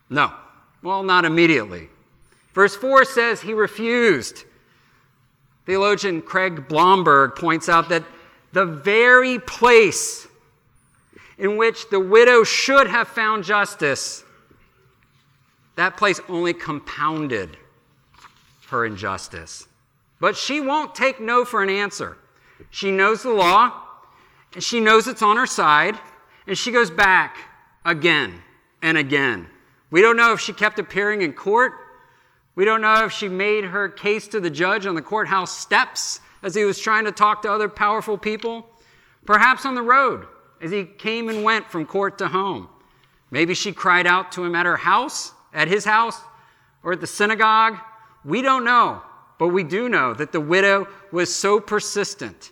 No. 0.09 0.33
Well, 0.81 1.03
not 1.03 1.25
immediately. 1.25 1.89
Verse 2.55 2.75
4 2.75 3.05
says 3.05 3.41
he 3.41 3.53
refused. 3.53 4.45
Theologian 5.67 6.23
Craig 6.23 6.67
Blomberg 6.67 7.35
points 7.35 7.69
out 7.69 7.87
that 7.89 8.03
the 8.51 8.65
very 8.65 9.37
place 9.37 10.27
in 11.37 11.55
which 11.55 11.87
the 11.91 11.99
widow 11.99 12.43
should 12.43 12.87
have 12.87 13.07
found 13.07 13.43
justice, 13.43 14.23
that 15.75 15.97
place 15.97 16.19
only 16.27 16.55
compounded 16.55 17.57
her 18.69 18.87
injustice. 18.87 19.67
But 20.19 20.35
she 20.35 20.61
won't 20.61 20.95
take 20.95 21.21
no 21.21 21.45
for 21.45 21.61
an 21.61 21.69
answer. 21.69 22.17
She 22.71 22.89
knows 22.89 23.21
the 23.21 23.33
law, 23.33 23.83
and 24.53 24.63
she 24.63 24.79
knows 24.79 25.07
it's 25.07 25.21
on 25.21 25.37
her 25.37 25.45
side, 25.45 25.97
and 26.47 26.57
she 26.57 26.71
goes 26.71 26.89
back 26.89 27.37
again 27.85 28.41
and 28.81 28.97
again. 28.97 29.47
We 29.91 30.01
don't 30.01 30.17
know 30.17 30.33
if 30.33 30.39
she 30.39 30.53
kept 30.53 30.79
appearing 30.79 31.21
in 31.21 31.33
court. 31.33 31.73
We 32.55 32.65
don't 32.65 32.81
know 32.81 33.05
if 33.05 33.11
she 33.11 33.27
made 33.27 33.65
her 33.65 33.89
case 33.89 34.27
to 34.29 34.39
the 34.39 34.49
judge 34.49 34.85
on 34.85 34.95
the 34.95 35.01
courthouse 35.01 35.57
steps 35.57 36.19
as 36.41 36.55
he 36.55 36.65
was 36.65 36.79
trying 36.79 37.05
to 37.05 37.11
talk 37.11 37.41
to 37.43 37.51
other 37.51 37.69
powerful 37.69 38.17
people. 38.17 38.69
Perhaps 39.25 39.65
on 39.65 39.75
the 39.75 39.81
road 39.81 40.27
as 40.61 40.71
he 40.71 40.85
came 40.85 41.29
and 41.29 41.43
went 41.43 41.69
from 41.69 41.85
court 41.85 42.17
to 42.17 42.27
home. 42.27 42.67
Maybe 43.31 43.53
she 43.53 43.71
cried 43.71 44.07
out 44.07 44.31
to 44.33 44.43
him 44.43 44.55
at 44.55 44.65
her 44.65 44.77
house, 44.77 45.33
at 45.53 45.67
his 45.67 45.85
house, 45.85 46.19
or 46.83 46.93
at 46.93 47.01
the 47.01 47.07
synagogue. 47.07 47.77
We 48.25 48.41
don't 48.41 48.63
know, 48.63 49.01
but 49.37 49.49
we 49.49 49.63
do 49.63 49.87
know 49.87 50.13
that 50.13 50.31
the 50.31 50.41
widow 50.41 50.87
was 51.11 51.33
so 51.33 51.59
persistent 51.59 52.51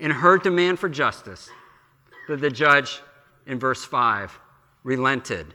in 0.00 0.10
her 0.10 0.38
demand 0.38 0.78
for 0.78 0.88
justice 0.88 1.50
that 2.26 2.40
the 2.40 2.50
judge 2.50 3.00
in 3.46 3.58
verse 3.58 3.84
5 3.84 4.36
relented 4.82 5.54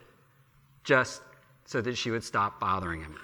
just 0.84 1.22
so 1.66 1.82
that 1.82 1.98
she 1.98 2.12
would 2.12 2.24
stop 2.24 2.60
bothering 2.60 3.02
him. 3.02 3.18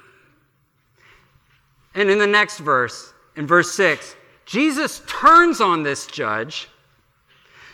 And 1.94 2.10
in 2.10 2.18
the 2.18 2.28
next 2.28 2.58
verse, 2.58 3.14
in 3.36 3.46
verse 3.46 3.72
6, 3.74 4.16
Jesus 4.46 5.02
turns 5.08 5.62
on 5.62 5.84
this 5.84 6.08
judge 6.08 6.68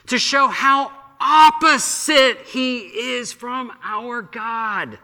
to 0.07 0.17
show 0.17 0.47
how 0.47 0.91
opposite 1.19 2.39
he 2.47 2.79
is 2.79 3.31
from 3.31 3.71
our 3.83 4.21
God, 4.21 4.99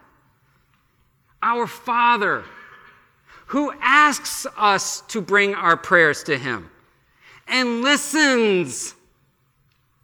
our 1.42 1.66
Father, 1.66 2.44
who 3.46 3.72
asks 3.80 4.46
us 4.56 5.00
to 5.08 5.20
bring 5.20 5.54
our 5.54 5.76
prayers 5.76 6.22
to 6.24 6.36
him 6.36 6.70
and 7.46 7.82
listens 7.82 8.94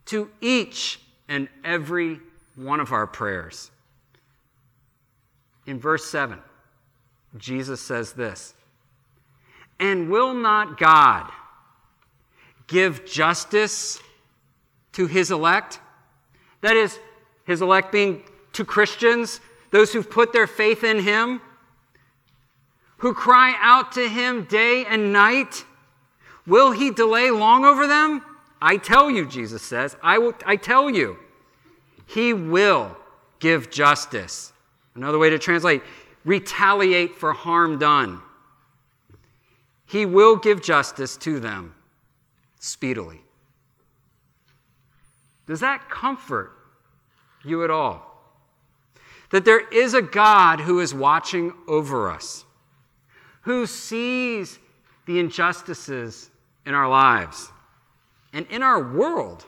to 0.05 0.29
each 0.41 0.99
and 1.27 1.47
every 1.63 2.19
one 2.55 2.79
of 2.79 2.91
our 2.91 3.07
prayers. 3.07 3.71
In 5.65 5.79
verse 5.79 6.09
7, 6.09 6.39
Jesus 7.37 7.81
says 7.81 8.13
this 8.13 8.53
And 9.79 10.09
will 10.09 10.33
not 10.33 10.77
God 10.77 11.31
give 12.67 13.05
justice 13.05 13.99
to 14.93 15.07
his 15.07 15.31
elect? 15.31 15.79
That 16.61 16.75
is, 16.75 16.99
his 17.45 17.61
elect 17.61 17.91
being 17.91 18.23
to 18.53 18.65
Christians, 18.65 19.39
those 19.71 19.93
who've 19.93 20.09
put 20.09 20.33
their 20.33 20.47
faith 20.47 20.83
in 20.83 20.99
him, 20.99 21.41
who 22.97 23.13
cry 23.13 23.55
out 23.61 23.93
to 23.93 24.07
him 24.07 24.43
day 24.43 24.85
and 24.85 25.11
night. 25.11 25.65
Will 26.47 26.71
he 26.71 26.91
delay 26.91 27.31
long 27.31 27.65
over 27.65 27.87
them? 27.87 28.23
I 28.61 28.77
tell 28.77 29.09
you, 29.09 29.25
Jesus 29.25 29.61
says, 29.61 29.95
I, 30.03 30.17
will, 30.17 30.33
I 30.45 30.55
tell 30.55 30.89
you, 30.89 31.17
he 32.05 32.33
will 32.33 32.95
give 33.39 33.71
justice. 33.71 34.53
Another 34.95 35.17
way 35.17 35.29
to 35.29 35.39
translate, 35.39 35.81
retaliate 36.25 37.15
for 37.15 37.33
harm 37.33 37.79
done. 37.79 38.21
He 39.85 40.05
will 40.05 40.35
give 40.35 40.61
justice 40.61 41.17
to 41.17 41.39
them 41.39 41.75
speedily. 42.59 43.21
Does 45.47 45.59
that 45.59 45.89
comfort 45.89 46.51
you 47.43 47.63
at 47.63 47.69
all? 47.69 48.07
That 49.31 49.43
there 49.43 49.67
is 49.69 49.93
a 49.93 50.01
God 50.01 50.61
who 50.61 50.79
is 50.79 50.93
watching 50.93 51.53
over 51.67 52.09
us, 52.09 52.45
who 53.41 53.65
sees 53.65 54.59
the 55.05 55.19
injustices 55.19 56.29
in 56.65 56.73
our 56.73 56.89
lives 56.89 57.51
and 58.33 58.45
in 58.47 58.63
our 58.63 58.81
world, 58.81 59.45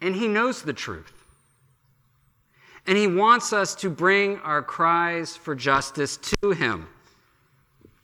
and 0.00 0.14
He 0.14 0.28
knows 0.28 0.62
the 0.62 0.72
truth. 0.72 1.12
And 2.86 2.96
He 2.96 3.06
wants 3.06 3.52
us 3.52 3.74
to 3.76 3.90
bring 3.90 4.38
our 4.38 4.62
cries 4.62 5.36
for 5.36 5.54
justice 5.54 6.18
to 6.42 6.52
Him 6.52 6.88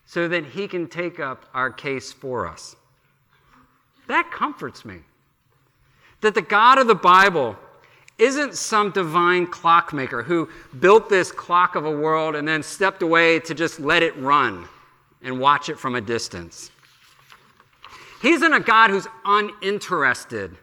so 0.06 0.28
that 0.28 0.44
He 0.44 0.66
can 0.66 0.88
take 0.88 1.20
up 1.20 1.46
our 1.54 1.70
case 1.70 2.12
for 2.12 2.46
us. 2.46 2.76
That 4.08 4.30
comforts 4.30 4.84
me 4.84 4.98
that 6.20 6.34
the 6.34 6.42
God 6.42 6.78
of 6.78 6.86
the 6.86 6.94
Bible 6.94 7.56
isn't 8.18 8.54
some 8.54 8.90
divine 8.90 9.46
clockmaker 9.46 10.22
who 10.22 10.48
built 10.78 11.08
this 11.08 11.32
clock 11.32 11.74
of 11.74 11.84
a 11.84 11.90
world 11.90 12.34
and 12.36 12.46
then 12.46 12.62
stepped 12.62 13.02
away 13.02 13.40
to 13.40 13.54
just 13.54 13.80
let 13.80 14.02
it 14.02 14.16
run 14.18 14.68
and 15.22 15.38
watch 15.38 15.68
it 15.68 15.78
from 15.78 15.94
a 15.94 16.00
distance. 16.00 16.70
He 18.20 18.30
isn't 18.30 18.52
a 18.52 18.60
God 18.60 18.90
who's 18.90 19.06
uninterested 19.24 20.56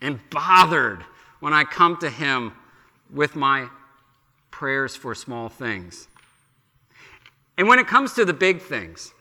and 0.00 0.20
bothered 0.30 1.04
when 1.40 1.52
I 1.52 1.64
come 1.64 1.96
to 1.98 2.10
Him 2.10 2.52
with 3.12 3.36
my 3.36 3.68
prayers 4.50 4.96
for 4.96 5.14
small 5.14 5.48
things. 5.48 6.08
And 7.56 7.66
when 7.66 7.78
it 7.78 7.86
comes 7.86 8.12
to 8.14 8.24
the 8.24 8.32
big 8.32 8.60
things, 8.60 9.12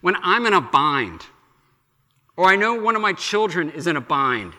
when 0.00 0.16
I'm 0.22 0.46
in 0.46 0.52
a 0.52 0.60
bind, 0.60 1.26
or 2.36 2.46
I 2.46 2.56
know 2.56 2.74
one 2.74 2.96
of 2.96 3.02
my 3.02 3.12
children 3.12 3.70
is 3.70 3.86
in 3.86 3.96
a 3.96 4.00
bind, 4.00 4.52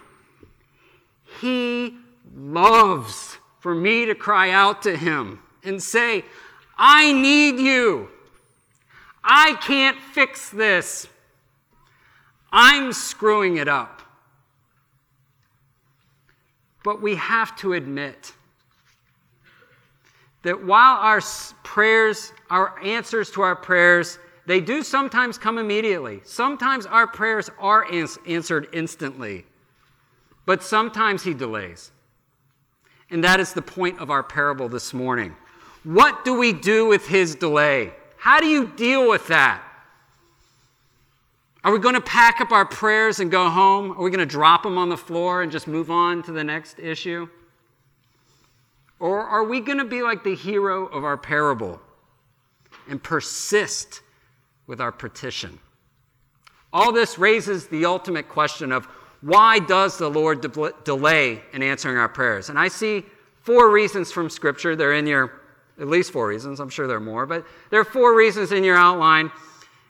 he 1.41 1.95
loves 2.35 3.37
for 3.59 3.73
me 3.73 4.05
to 4.05 4.15
cry 4.15 4.49
out 4.49 4.81
to 4.83 4.95
him 4.95 5.39
and 5.63 5.81
say, 5.81 6.23
I 6.77 7.13
need 7.13 7.59
you. 7.59 8.09
I 9.29 9.55
can't 9.55 9.99
fix 9.99 10.49
this. 10.49 11.05
I'm 12.49 12.93
screwing 12.93 13.57
it 13.57 13.67
up. 13.67 14.01
But 16.81 17.01
we 17.01 17.15
have 17.15 17.53
to 17.57 17.73
admit 17.73 18.31
that 20.43 20.63
while 20.63 20.95
our 20.95 21.19
prayers, 21.63 22.31
our 22.49 22.81
answers 22.81 23.29
to 23.31 23.41
our 23.41 23.57
prayers, 23.57 24.17
they 24.45 24.61
do 24.61 24.81
sometimes 24.81 25.37
come 25.37 25.57
immediately. 25.57 26.21
Sometimes 26.23 26.85
our 26.85 27.05
prayers 27.05 27.49
are 27.59 27.91
ans- 27.91 28.17
answered 28.25 28.69
instantly. 28.71 29.45
But 30.45 30.63
sometimes 30.63 31.23
he 31.23 31.33
delays. 31.33 31.91
And 33.09 33.21
that 33.25 33.41
is 33.41 33.51
the 33.51 33.61
point 33.61 33.99
of 33.99 34.09
our 34.09 34.23
parable 34.23 34.69
this 34.69 34.93
morning. 34.93 35.35
What 35.83 36.23
do 36.23 36.39
we 36.39 36.53
do 36.53 36.87
with 36.87 37.05
his 37.07 37.35
delay? 37.35 37.91
How 38.17 38.39
do 38.39 38.47
you 38.47 38.67
deal 38.67 39.07
with 39.07 39.27
that? 39.27 39.63
Are 41.63 41.71
we 41.71 41.79
going 41.79 41.95
to 41.95 42.01
pack 42.01 42.39
up 42.39 42.51
our 42.51 42.65
prayers 42.65 43.19
and 43.19 43.29
go 43.29 43.49
home? 43.49 43.91
Are 43.91 44.03
we 44.03 44.09
going 44.09 44.19
to 44.19 44.25
drop 44.25 44.63
them 44.63 44.77
on 44.77 44.89
the 44.89 44.97
floor 44.97 45.41
and 45.41 45.51
just 45.51 45.67
move 45.67 45.91
on 45.91 46.23
to 46.23 46.31
the 46.31 46.43
next 46.43 46.79
issue? 46.79 47.27
Or 48.99 49.21
are 49.21 49.43
we 49.43 49.59
going 49.59 49.77
to 49.77 49.85
be 49.85 50.01
like 50.01 50.23
the 50.23 50.35
hero 50.35 50.87
of 50.87 51.03
our 51.03 51.17
parable 51.17 51.79
and 52.89 53.01
persist 53.01 54.01
with 54.65 54.81
our 54.81 54.91
petition? 54.91 55.59
All 56.73 56.91
this 56.91 57.17
raises 57.17 57.67
the 57.67 57.85
ultimate 57.85 58.27
question 58.29 58.71
of 58.71 58.85
why 59.21 59.59
does 59.59 59.97
the 59.97 60.09
Lord 60.09 60.41
de- 60.41 60.73
delay 60.83 61.41
in 61.53 61.63
answering 61.63 61.97
our 61.97 62.09
prayers? 62.09 62.49
And 62.49 62.59
I 62.59 62.67
see 62.67 63.05
four 63.41 63.71
reasons 63.71 64.11
from 64.11 64.29
Scripture. 64.29 64.75
They're 64.75 64.93
in 64.93 65.07
your, 65.07 65.36
at 65.79 65.87
least 65.87 66.11
four 66.11 66.27
reasons. 66.27 66.59
I'm 66.59 66.69
sure 66.69 66.87
there 66.87 66.97
are 66.97 67.01
more, 67.01 67.25
but 67.25 67.45
there 67.69 67.79
are 67.79 67.85
four 67.85 68.15
reasons 68.15 68.51
in 68.51 68.63
your 68.63 68.77
outline. 68.77 69.31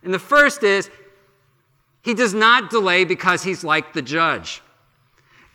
And 0.04 0.13
the 0.13 0.19
first 0.19 0.63
is, 0.63 0.89
he 2.02 2.13
does 2.13 2.34
not 2.34 2.69
delay 2.69 3.06
because 3.06 3.43
he's 3.43 3.63
like 3.63 3.93
the 3.93 4.02
judge. 4.02 4.62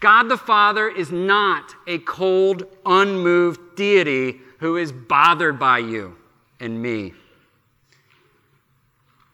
God 0.01 0.25
the 0.25 0.37
Father 0.37 0.89
is 0.89 1.13
not 1.13 1.75
a 1.87 1.99
cold, 1.99 2.67
unmoved 2.85 3.77
deity 3.77 4.41
who 4.59 4.77
is 4.77 4.93
bothered 4.93 5.59
by 5.59 5.79
you 5.79 6.17
and 6.61 6.81
me. 6.81 7.15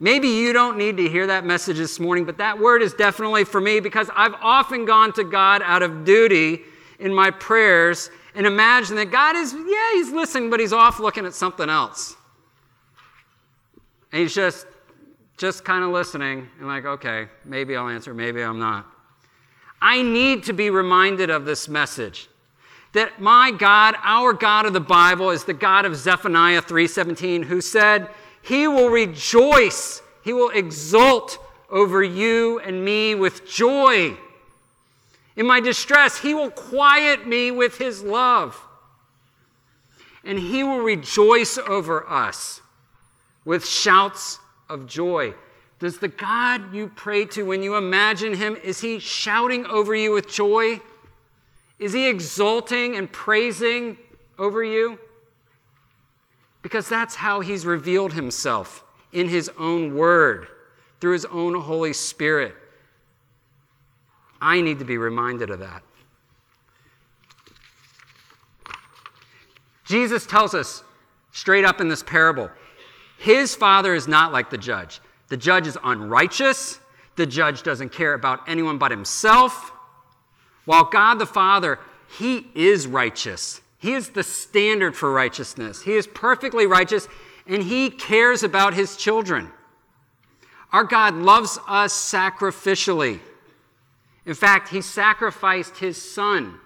Maybe 0.01 0.29
you 0.29 0.53
don't 0.53 0.79
need 0.79 0.97
to 0.99 1.09
hear 1.09 1.27
that 1.27 1.45
message 1.45 1.79
this 1.79 1.99
morning, 1.99 2.25
but 2.25 2.39
that 2.39 2.59
word 2.59 2.83
is 2.83 2.95
definitely 2.95 3.45
for 3.45 3.61
me 3.61 3.81
because 3.81 4.09
I've 4.15 4.35
often 4.41 4.85
gone 4.85 5.13
to 5.15 5.25
God 5.25 5.61
out 5.65 5.83
of 5.83 6.05
duty 6.05 6.61
in 7.01 7.13
my 7.13 7.31
prayers 7.31 8.11
and 8.39 8.47
imagine 8.47 8.95
that 8.95 9.11
God 9.11 9.35
is, 9.35 9.53
yeah, 9.53 9.93
he's 9.95 10.13
listening, 10.13 10.49
but 10.49 10.61
he's 10.61 10.73
off 10.73 11.01
looking 11.01 11.27
at 11.27 11.35
something 11.35 11.69
else. 11.69 12.15
And 14.13 14.23
he's 14.23 14.33
just, 14.33 14.65
just 15.37 15.65
kind 15.65 15.83
of 15.83 15.91
listening 15.91 16.49
and 16.61 16.69
like, 16.69 16.85
okay, 16.85 17.27
maybe 17.45 17.75
I'll 17.75 17.89
answer, 17.89 18.15
maybe 18.15 18.41
I'm 18.41 18.61
not. 18.61 18.87
I 19.83 20.03
need 20.03 20.45
to 20.45 20.53
be 20.53 20.71
reminded 20.71 21.31
of 21.31 21.47
this 21.47 21.69
message. 21.69 22.29
that 22.93 23.21
my 23.21 23.51
God, 23.51 23.97
our 24.05 24.33
God 24.33 24.67
of 24.67 24.73
the 24.73 24.81
Bible, 24.81 25.31
is 25.31 25.43
the 25.43 25.53
God 25.53 25.85
of 25.85 25.97
Zephaniah 25.97 26.63
3:17, 26.63 27.43
who 27.43 27.61
said, 27.61 28.09
He 28.41 28.69
will 28.69 28.89
rejoice, 28.89 30.01
He 30.23 30.33
will 30.33 30.51
exult 30.51 31.45
over 31.71 32.05
you 32.05 32.61
and 32.61 32.85
me 32.85 33.17
with 33.17 33.49
joy. 33.49 34.17
In 35.39 35.47
my 35.47 35.61
distress, 35.61 36.19
He 36.19 36.35
will 36.35 36.51
quiet 36.51 37.27
me 37.27 37.51
with 37.51 37.79
His 37.79 38.03
love. 38.03 38.61
And 40.23 40.39
He 40.39 40.63
will 40.63 40.81
rejoice 40.81 41.57
over 41.57 42.07
us 42.07 42.61
with 43.47 43.67
shouts 43.67 44.39
of 44.69 44.87
joy. 44.87 45.33
Does 45.79 45.99
the 45.99 46.09
God 46.09 46.75
you 46.75 46.93
pray 46.95 47.25
to, 47.27 47.45
when 47.45 47.63
you 47.63 47.77
imagine 47.77 48.35
Him, 48.35 48.57
is 48.63 48.83
He 48.83 48.99
shouting 48.99 49.65
over 49.65 49.95
you 49.95 50.13
with 50.13 50.29
joy? 50.29 50.81
Is 51.79 51.93
he 51.93 52.09
exulting 52.09 52.97
and 52.97 53.11
praising 53.11 53.97
over 54.39 54.65
you? 54.65 54.99
Because 56.63 56.89
that's 56.89 57.15
how 57.15 57.41
he's 57.41 57.65
revealed 57.65 58.13
himself 58.13 58.85
in 59.13 59.29
his 59.29 59.51
own 59.59 59.95
word, 59.95 60.49
through 61.01 61.13
his 61.13 61.25
own 61.27 61.55
Holy 61.55 61.93
Spirit. 61.93 62.55
I 64.41 64.61
need 64.61 64.79
to 64.79 64.85
be 64.85 64.99
reminded 64.99 65.51
of 65.51 65.61
that. 65.61 65.83
Jesus 69.85 70.27
tells 70.27 70.55
us 70.55 70.83
straight 71.33 71.65
up 71.65 71.81
in 71.81 71.89
this 71.89 72.03
parable 72.03 72.51
his 73.19 73.55
father 73.55 73.95
is 73.95 74.09
not 74.09 74.33
like 74.33 74.49
the 74.49 74.59
judge. 74.59 75.01
The 75.27 75.37
judge 75.37 75.67
is 75.67 75.77
unrighteous, 75.85 76.79
the 77.17 77.27
judge 77.27 77.63
doesn't 77.65 77.91
care 77.91 78.15
about 78.15 78.49
anyone 78.49 78.79
but 78.79 78.91
himself. 78.91 79.73
While 80.65 80.85
God 80.85 81.19
the 81.19 81.27
Father, 81.27 81.79
He 82.19 82.47
is 82.55 82.87
righteous. 82.87 83.61
He 83.79 83.95
is 83.95 84.11
the 84.11 84.23
standard 84.23 84.95
for 84.95 85.13
righteousness. 85.13 85.83
He 85.83 85.95
is 85.95 86.07
perfectly 86.07 86.67
righteous 86.67 87.09
and 87.47 87.63
He 87.63 87.91
cares 87.91 88.43
about 88.43 88.75
His 88.75 88.97
children. 88.97 89.51
Our 90.73 90.85
God 90.85 91.15
loves 91.15 91.59
us 91.67 91.93
sacrificially. 91.95 93.21
In 94.29 94.35
fact, 94.35 94.69
He 94.69 94.83
sacrificed 94.83 95.79
His 95.79 96.01
Son 96.01 96.61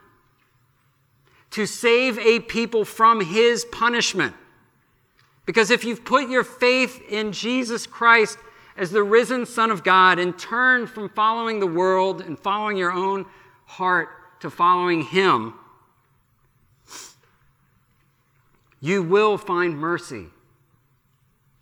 to 1.50 1.64
save 1.64 2.18
a 2.18 2.40
people 2.40 2.84
from 2.84 3.20
His 3.20 3.64
punishment. 3.64 4.34
Because 5.46 5.70
if 5.70 5.84
you've 5.84 6.04
put 6.04 6.28
your 6.28 6.42
faith 6.42 7.00
in 7.08 7.30
Jesus 7.30 7.86
Christ 7.86 8.38
as 8.76 8.90
the 8.90 9.04
risen 9.04 9.46
Son 9.46 9.70
of 9.70 9.84
God 9.84 10.18
and 10.18 10.36
turned 10.36 10.90
from 10.90 11.08
following 11.10 11.60
the 11.60 11.66
world 11.66 12.20
and 12.20 12.36
following 12.36 12.76
your 12.76 12.90
own 12.90 13.26
heart 13.66 14.08
to 14.40 14.50
following 14.50 15.02
Him, 15.02 15.54
you 18.80 19.04
will 19.04 19.38
find 19.38 19.78
mercy. 19.78 20.26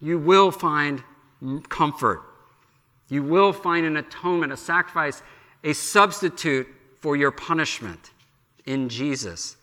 You 0.00 0.18
will 0.18 0.50
find 0.50 1.02
comfort. 1.68 2.22
You 3.10 3.22
will 3.22 3.52
find 3.52 3.84
an 3.84 3.98
atonement, 3.98 4.50
a 4.50 4.56
sacrifice, 4.56 5.20
a 5.64 5.72
substitute 5.72 6.66
for 7.00 7.16
your 7.16 7.30
punishment 7.30 8.10
in 8.66 8.88
Jesus. 8.88 9.56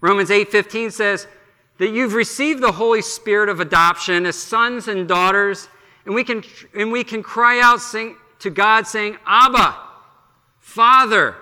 Romans 0.00 0.30
8:15 0.30 0.90
says 0.90 1.26
that 1.78 1.90
you've 1.90 2.14
received 2.14 2.60
the 2.60 2.72
Holy 2.72 3.02
Spirit 3.02 3.48
of 3.48 3.60
adoption 3.60 4.26
as 4.26 4.36
sons 4.36 4.88
and 4.88 5.08
daughters, 5.08 5.68
and 6.04 6.14
we 6.14 6.24
can 6.24 6.42
and 6.74 6.92
we 6.92 7.04
can 7.04 7.22
cry 7.22 7.60
out 7.60 7.80
sing, 7.80 8.16
to 8.40 8.50
God 8.50 8.86
saying, 8.86 9.18
"Abba, 9.26 9.76
Father." 10.58 11.36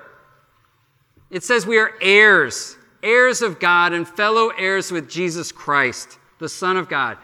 It 1.31 1.45
says 1.45 1.67
we 1.67 1.79
are 1.79 1.95
heirs, 2.01 2.77
heirs 3.03 3.43
of 3.43 3.61
God 3.61 3.93
and 3.93 4.09
fellow 4.09 4.49
heirs 4.49 4.91
with 4.91 5.09
Jesus 5.09 5.53
Christ, 5.53 6.19
the 6.39 6.49
Son 6.49 6.77
of 6.77 6.89
God. 6.89 7.19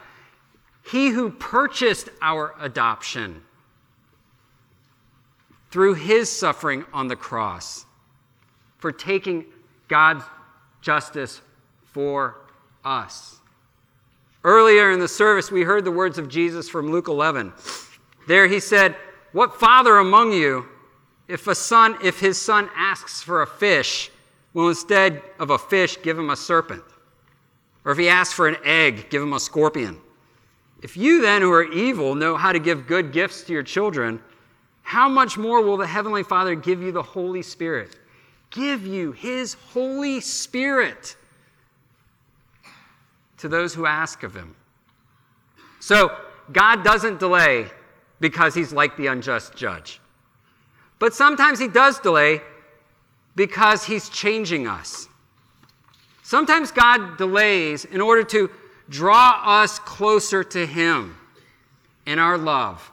He 0.83 1.09
who 1.09 1.31
purchased 1.31 2.11
our 2.21 2.55
adoption 2.61 3.43
through 5.75 5.95
his 5.95 6.31
suffering 6.31 6.85
on 6.93 7.09
the 7.09 7.17
cross 7.17 7.85
for 8.79 8.93
taking 8.93 9.45
God's 9.89 10.23
justice 10.81 11.41
for 11.83 12.37
us. 12.85 13.41
Earlier 14.45 14.93
in 14.93 15.01
the 15.01 15.09
service, 15.09 15.51
we 15.51 15.63
heard 15.63 15.85
the 15.85 15.91
words 15.91 16.17
of 16.17 16.29
Jesus 16.29 16.69
from 16.69 16.93
Luke 16.93 17.09
11. 17.09 17.53
There 18.29 18.47
he 18.47 18.61
said, 18.61 18.95
What 19.33 19.59
father 19.59 19.97
among 19.99 20.33
you 20.33 20.65
if 21.27 21.49
a 21.49 21.57
son, 21.57 21.99
if 22.05 22.21
his 22.21 22.41
son 22.41 22.71
asks 22.77 23.21
for 23.21 23.43
a 23.43 23.47
fish, 23.47 24.13
will 24.53 24.69
instead 24.69 25.23
of 25.41 25.51
a 25.51 25.59
fish 25.59 26.01
give 26.03 26.17
him 26.17 26.31
a 26.31 26.37
serpent? 26.37 26.85
Or 27.85 27.91
if 27.91 27.99
he 27.99 28.09
asks 28.09 28.33
for 28.33 28.47
an 28.47 28.59
egg, 28.63 29.11
give 29.11 29.23
him 29.23 29.33
a 29.33 29.41
scorpion? 29.41 29.99
If 30.85 30.97
you 30.97 31.21
then, 31.21 31.43
who 31.43 31.51
are 31.51 31.65
evil, 31.65 32.15
know 32.15 32.37
how 32.37 32.53
to 32.53 32.61
give 32.61 32.87
good 32.87 33.11
gifts 33.11 33.43
to 33.43 33.53
your 33.53 33.65
children, 33.65 34.23
how 34.85 35.09
much 35.09 35.37
more 35.39 35.63
will 35.63 35.79
the 35.79 35.87
Heavenly 35.87 36.23
Father 36.23 36.55
give 36.55 36.81
you 36.81 36.93
the 36.93 37.03
Holy 37.03 37.43
Spirit? 37.43 37.99
Give 38.51 38.87
you 38.87 39.13
His 39.13 39.55
Holy 39.55 40.21
Spirit 40.21 41.17
to 43.39 43.49
those 43.49 43.75
who 43.75 43.87
ask 43.87 44.23
of 44.23 44.37
Him. 44.37 44.55
So, 45.81 46.17
God 46.53 46.85
doesn't 46.85 47.19
delay 47.19 47.67
because 48.21 48.55
He's 48.55 48.73
like 48.73 48.97
the 48.97 49.07
unjust 49.07 49.57
judge. 49.57 50.01
But 50.99 51.15
sometimes 51.15 51.59
He 51.59 51.67
does 51.67 51.99
delay 51.99 52.43
because 53.35 53.85
He's 53.85 54.11
changing 54.11 54.69
us. 54.69 55.09
Sometimes 56.23 56.71
God 56.71 57.17
delays 57.17 57.87
in 57.87 58.03
order 58.03 58.23
to 58.25 58.51
draw 58.91 59.41
us 59.45 59.79
closer 59.79 60.45
to 60.45 60.67
Him 60.67 61.17
in 62.05 62.19
our 62.19 62.37
love 62.37 62.91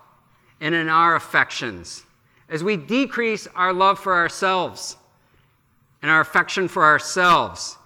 and 0.61 0.73
in 0.73 0.87
our 0.87 1.15
affections 1.15 2.05
as 2.47 2.63
we 2.63 2.77
decrease 2.77 3.47
our 3.55 3.73
love 3.73 3.99
for 3.99 4.13
ourselves 4.13 4.95
and 6.01 6.09
our 6.09 6.21
affection 6.21 6.67
for 6.67 6.83
ourselves 6.85 7.77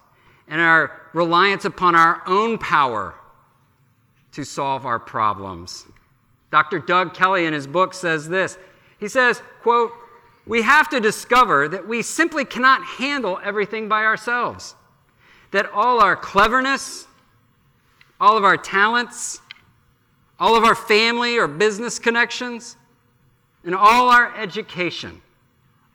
and 0.48 0.62
our 0.62 1.02
reliance 1.14 1.66
upon 1.66 1.96
our 1.96 2.22
own 2.28 2.58
power 2.58 3.16
to 4.34 4.44
solve 4.44 4.86
our 4.86 5.00
problems. 5.00 5.86
Dr. 6.52 6.80
Doug 6.80 7.14
Kelly 7.14 7.46
in 7.46 7.54
his 7.54 7.66
book 7.66 7.94
says 7.94 8.28
this. 8.28 8.58
He 9.00 9.08
says, 9.08 9.42
quote, 9.62 9.92
we 10.46 10.62
have 10.62 10.90
to 10.90 11.00
discover 11.00 11.68
that 11.70 11.88
we 11.88 12.02
simply 12.02 12.46
cannot 12.46 12.84
handle 12.84 13.40
everything 13.44 13.88
by 13.88 14.04
ourselves. 14.04 14.76
That 15.52 15.72
all 15.72 16.02
our 16.02 16.16
cleverness, 16.16 17.08
all 18.20 18.38
of 18.38 18.44
our 18.44 18.58
talents, 18.58 19.42
all 20.40 20.56
of 20.56 20.64
our 20.64 20.76
family 20.76 21.38
or 21.38 21.48
business 21.48 22.00
connections, 22.00 22.76
and 23.64 23.74
all 23.74 24.10
our 24.10 24.36
education 24.38 25.22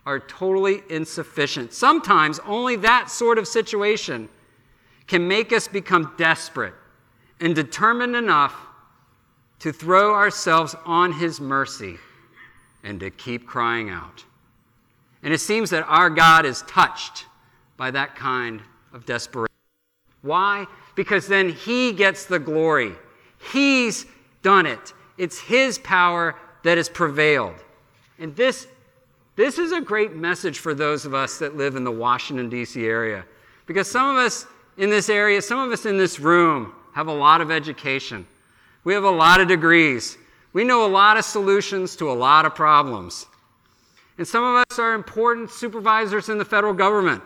are 0.06 0.18
totally 0.18 0.82
insufficient. 0.88 1.72
Sometimes 1.72 2.40
only 2.40 2.76
that 2.76 3.10
sort 3.10 3.38
of 3.38 3.46
situation 3.46 4.28
can 5.06 5.28
make 5.28 5.52
us 5.52 5.68
become 5.68 6.14
desperate 6.16 6.74
and 7.40 7.54
determined 7.54 8.16
enough 8.16 8.54
to 9.60 9.72
throw 9.72 10.14
ourselves 10.14 10.74
on 10.84 11.12
His 11.12 11.40
mercy 11.40 11.96
and 12.82 12.98
to 13.00 13.10
keep 13.10 13.46
crying 13.46 13.90
out. 13.90 14.24
And 15.22 15.34
it 15.34 15.38
seems 15.38 15.70
that 15.70 15.84
our 15.86 16.08
God 16.08 16.46
is 16.46 16.62
touched 16.62 17.26
by 17.76 17.90
that 17.90 18.16
kind 18.16 18.62
of 18.92 19.04
desperation. 19.04 19.54
Why? 20.22 20.66
Because 20.94 21.26
then 21.28 21.50
He 21.50 21.92
gets 21.92 22.24
the 22.24 22.38
glory. 22.38 22.92
He's 23.52 24.06
done 24.42 24.66
it. 24.66 24.92
It's 25.18 25.38
His 25.38 25.78
power 25.78 26.36
that 26.62 26.76
has 26.76 26.88
prevailed. 26.88 27.56
And 28.18 28.34
this, 28.36 28.66
this 29.36 29.58
is 29.58 29.72
a 29.72 29.80
great 29.80 30.14
message 30.14 30.58
for 30.58 30.74
those 30.74 31.06
of 31.06 31.14
us 31.14 31.38
that 31.38 31.56
live 31.56 31.76
in 31.76 31.84
the 31.84 31.90
Washington, 31.90 32.48
D.C. 32.48 32.84
area. 32.84 33.24
Because 33.66 33.90
some 33.90 34.08
of 34.10 34.16
us 34.16 34.46
in 34.76 34.90
this 34.90 35.08
area, 35.08 35.40
some 35.42 35.58
of 35.58 35.70
us 35.72 35.86
in 35.86 35.96
this 35.96 36.18
room, 36.20 36.72
have 36.92 37.08
a 37.08 37.12
lot 37.12 37.40
of 37.40 37.50
education. 37.50 38.26
We 38.84 38.94
have 38.94 39.04
a 39.04 39.10
lot 39.10 39.40
of 39.40 39.48
degrees. 39.48 40.16
We 40.52 40.64
know 40.64 40.84
a 40.84 40.88
lot 40.88 41.16
of 41.16 41.24
solutions 41.24 41.94
to 41.96 42.10
a 42.10 42.12
lot 42.12 42.44
of 42.44 42.54
problems. 42.54 43.26
And 44.18 44.26
some 44.26 44.44
of 44.44 44.64
us 44.70 44.78
are 44.78 44.94
important 44.94 45.50
supervisors 45.50 46.28
in 46.28 46.38
the 46.38 46.44
federal 46.44 46.74
government 46.74 47.22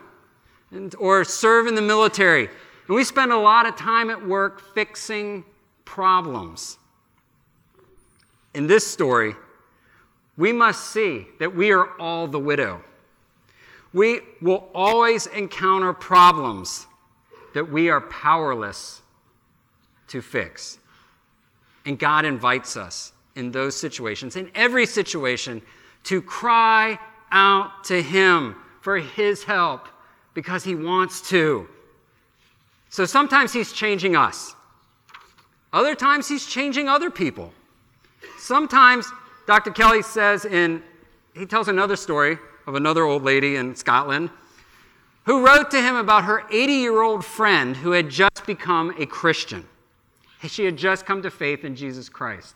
and, 0.71 0.95
or 0.97 1.25
serve 1.25 1.67
in 1.67 1.75
the 1.75 1.83
military. 1.83 2.49
And 2.87 2.97
we 2.97 3.05
spend 3.05 3.33
a 3.33 3.39
lot 3.39 3.67
of 3.67 3.77
time 3.77 4.11
at 4.11 4.25
work 4.25 4.61
fixing 4.75 5.45
problems. 5.85 6.79
In 8.55 8.67
this 8.67 8.87
story, 8.87 9.35
we 10.37 10.53
must 10.53 10.93
see 10.93 11.27
that 11.39 11.55
we 11.55 11.73
are 11.73 11.91
all 12.01 12.27
the 12.27 12.39
widow. 12.39 12.83
We 13.93 14.21
will 14.41 14.69
always 14.75 15.27
encounter 15.27 15.93
problems 15.93 16.87
that 17.55 17.71
we 17.71 17.89
are 17.91 18.01
powerless 18.01 19.03
to 20.09 20.21
fix. 20.21 20.79
And 21.87 21.99
God 21.99 22.25
invites 22.25 22.77
us 22.77 23.13
in 23.37 23.53
those 23.53 23.77
situations, 23.77 24.37
in 24.37 24.51
every 24.55 24.87
situation, 24.87 25.63
to 26.05 26.23
cry 26.23 26.99
out 27.31 27.85
to 27.85 28.03
Him 28.03 28.57
for 28.81 28.99
His 28.99 29.45
help 29.45 29.89
because 30.35 30.65
He 30.65 30.75
wants 30.75 31.29
to. 31.29 31.69
So 32.95 33.05
sometimes 33.07 33.53
he's 33.53 33.73
changing 33.73 34.15
us. 34.15 34.55
Other 35.73 35.97
times 35.97 36.29
he's 36.29 36.47
changing 36.47 36.89
other 36.89 37.11
people. 37.11 37.53
Sometimes 38.45 39.11
Dr. 39.47 39.71
Kelly 39.71 40.03
says 40.03 40.45
in, 40.45 40.83
he 41.35 41.47
tells 41.47 41.69
another 41.69 41.97
story 41.97 42.37
of 42.67 42.75
another 42.75 43.03
old 43.03 43.23
lady 43.23 43.57
in 43.57 43.75
Scotland 43.75 44.29
who 45.25 45.47
wrote 45.47 45.71
to 45.71 45.81
him 45.81 45.97
about 45.97 46.25
her 46.25 46.45
80 46.53 46.75
year 46.75 47.01
old 47.01 47.25
friend 47.25 47.75
who 47.75 47.93
had 47.93 48.11
just 48.11 48.45
become 48.45 48.95
a 48.99 49.07
Christian. 49.07 49.67
She 50.47 50.67
had 50.67 50.77
just 50.77 51.07
come 51.07 51.23
to 51.23 51.31
faith 51.31 51.65
in 51.65 51.75
Jesus 51.75 52.11
Christ. 52.11 52.55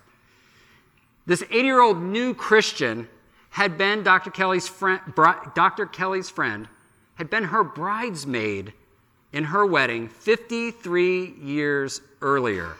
This 1.24 1.42
80 1.44 1.58
year 1.62 1.80
old 1.80 2.02
new 2.02 2.34
Christian 2.34 3.08
had 3.48 3.78
been 3.78 4.02
Dr. 4.02 4.30
Kelly's 4.30 4.68
friend, 4.68 5.00
Dr. 5.54 5.86
Kelly's 5.86 6.28
friend, 6.28 6.68
had 7.14 7.30
been 7.30 7.44
her 7.44 7.64
bridesmaid 7.64 8.74
in 9.32 9.44
her 9.44 9.64
wedding 9.64 10.10
53 10.10 11.36
years 11.40 12.02
earlier. 12.20 12.76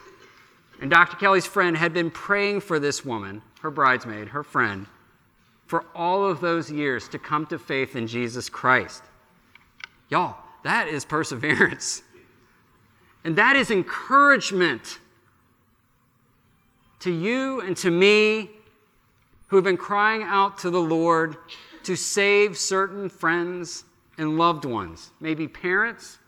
And 0.81 0.89
Dr. 0.89 1.17
Kelly's 1.17 1.45
friend 1.45 1.75
had 1.75 1.93
been 1.93 2.09
praying 2.09 2.61
for 2.61 2.79
this 2.79 3.03
woman, 3.03 3.41
her 3.61 3.71
bridesmaid, 3.71 4.29
her 4.29 4.43
friend, 4.43 4.85
for 5.67 5.85
all 5.93 6.25
of 6.25 6.39
those 6.39 6.71
years 6.71 7.07
to 7.09 7.19
come 7.19 7.45
to 7.47 7.59
faith 7.59 7.95
in 7.95 8.07
Jesus 8.07 8.49
Christ. 8.49 9.03
Y'all, 10.09 10.37
that 10.63 10.87
is 10.87 11.05
perseverance. 11.05 12.03
And 13.23 13.35
that 13.35 13.55
is 13.55 13.69
encouragement 13.69 14.99
to 16.99 17.11
you 17.11 17.61
and 17.61 17.75
to 17.77 17.91
me 17.91 18.49
who 19.47 19.57
have 19.57 19.65
been 19.65 19.77
crying 19.77 20.23
out 20.23 20.57
to 20.59 20.69
the 20.69 20.81
Lord 20.81 21.37
to 21.83 21.95
save 21.95 22.57
certain 22.57 23.09
friends 23.09 23.83
and 24.17 24.37
loved 24.37 24.65
ones, 24.65 25.11
maybe 25.19 25.47
parents, 25.47 26.19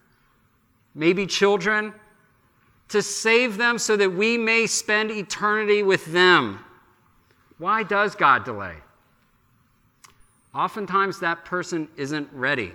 maybe 0.95 1.25
children, 1.27 1.93
to 2.91 3.01
save 3.01 3.58
them 3.58 3.77
so 3.77 3.97
that 3.97 4.13
we 4.13 4.38
may 4.38 4.67
spend 4.67 5.12
eternity 5.12 5.82
with 5.82 6.06
them. 6.08 6.60
Why 7.58 7.84
does 7.84 8.15
God 8.15 8.43
delay? 8.43 8.75
Oftentimes 10.54 11.19
that 11.19 11.45
person 11.45 11.88
isn't 11.95 12.27
ready. 12.34 12.73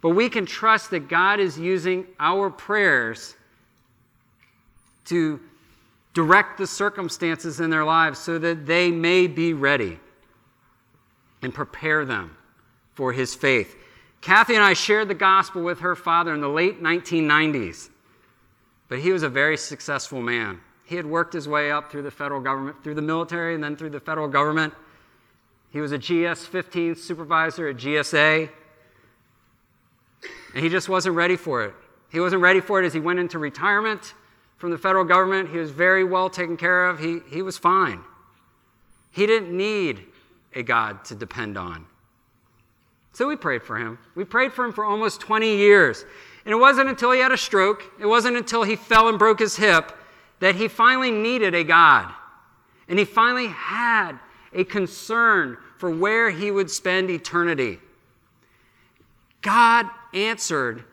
But 0.00 0.10
we 0.10 0.28
can 0.28 0.46
trust 0.46 0.90
that 0.90 1.08
God 1.08 1.40
is 1.40 1.58
using 1.58 2.06
our 2.20 2.50
prayers 2.50 3.34
to 5.06 5.40
direct 6.12 6.58
the 6.58 6.66
circumstances 6.66 7.58
in 7.58 7.70
their 7.70 7.84
lives 7.84 8.18
so 8.18 8.38
that 8.38 8.66
they 8.66 8.90
may 8.90 9.26
be 9.26 9.52
ready 9.52 9.98
and 11.42 11.52
prepare 11.52 12.04
them 12.04 12.36
for 12.94 13.12
his 13.12 13.34
faith. 13.34 13.76
Kathy 14.20 14.54
and 14.54 14.62
I 14.62 14.74
shared 14.74 15.08
the 15.08 15.14
gospel 15.14 15.62
with 15.62 15.80
her 15.80 15.96
father 15.96 16.32
in 16.32 16.40
the 16.40 16.48
late 16.48 16.82
1990s, 16.82 17.90
but 18.94 19.00
he 19.00 19.10
was 19.10 19.24
a 19.24 19.28
very 19.28 19.56
successful 19.56 20.22
man. 20.22 20.60
He 20.84 20.94
had 20.94 21.04
worked 21.04 21.32
his 21.32 21.48
way 21.48 21.72
up 21.72 21.90
through 21.90 22.02
the 22.02 22.12
federal 22.12 22.40
government, 22.40 22.84
through 22.84 22.94
the 22.94 23.02
military, 23.02 23.52
and 23.52 23.64
then 23.64 23.74
through 23.74 23.90
the 23.90 23.98
federal 23.98 24.28
government. 24.28 24.72
He 25.70 25.80
was 25.80 25.90
a 25.90 25.98
GS 25.98 26.46
15 26.46 26.94
supervisor 26.94 27.66
at 27.66 27.76
GSA, 27.76 28.48
and 30.54 30.62
he 30.62 30.70
just 30.70 30.88
wasn't 30.88 31.16
ready 31.16 31.34
for 31.34 31.64
it. 31.64 31.74
He 32.12 32.20
wasn't 32.20 32.40
ready 32.42 32.60
for 32.60 32.80
it 32.80 32.86
as 32.86 32.94
he 32.94 33.00
went 33.00 33.18
into 33.18 33.40
retirement 33.40 34.14
from 34.58 34.70
the 34.70 34.78
federal 34.78 35.04
government. 35.04 35.50
He 35.50 35.58
was 35.58 35.72
very 35.72 36.04
well 36.04 36.30
taken 36.30 36.56
care 36.56 36.86
of. 36.86 37.00
He, 37.00 37.18
he 37.32 37.42
was 37.42 37.58
fine. 37.58 38.00
He 39.10 39.26
didn't 39.26 39.50
need 39.56 40.06
a 40.54 40.62
God 40.62 41.04
to 41.06 41.16
depend 41.16 41.58
on. 41.58 41.84
So 43.12 43.26
we 43.26 43.34
prayed 43.34 43.64
for 43.64 43.76
him. 43.76 43.98
We 44.14 44.22
prayed 44.22 44.52
for 44.52 44.64
him 44.64 44.72
for 44.72 44.84
almost 44.84 45.20
20 45.20 45.56
years. 45.56 46.04
And 46.44 46.52
it 46.52 46.58
wasn't 46.58 46.88
until 46.88 47.10
he 47.12 47.20
had 47.20 47.32
a 47.32 47.36
stroke, 47.36 47.90
it 47.98 48.06
wasn't 48.06 48.36
until 48.36 48.62
he 48.64 48.76
fell 48.76 49.08
and 49.08 49.18
broke 49.18 49.38
his 49.38 49.56
hip 49.56 49.92
that 50.40 50.56
he 50.56 50.68
finally 50.68 51.10
needed 51.10 51.54
a 51.54 51.64
God. 51.64 52.12
And 52.88 52.98
he 52.98 53.04
finally 53.04 53.46
had 53.46 54.18
a 54.52 54.64
concern 54.64 55.56
for 55.78 55.90
where 55.90 56.30
he 56.30 56.50
would 56.50 56.70
spend 56.70 57.10
eternity. 57.10 57.78
God 59.40 59.88
answered 60.12 60.84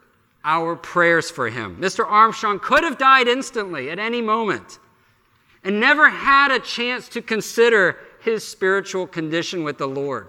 our 0.43 0.75
prayers 0.75 1.29
for 1.29 1.49
him. 1.49 1.77
Mr. 1.77 2.05
Armstrong 2.05 2.59
could 2.59 2.83
have 2.83 2.97
died 2.97 3.27
instantly 3.27 3.89
at 3.89 3.99
any 3.99 4.21
moment 4.21 4.79
and 5.63 5.79
never 5.79 6.09
had 6.09 6.51
a 6.51 6.59
chance 6.59 7.07
to 7.09 7.21
consider 7.21 7.97
his 8.21 8.47
spiritual 8.47 9.05
condition 9.05 9.63
with 9.63 9.77
the 9.77 9.87
Lord. 9.87 10.27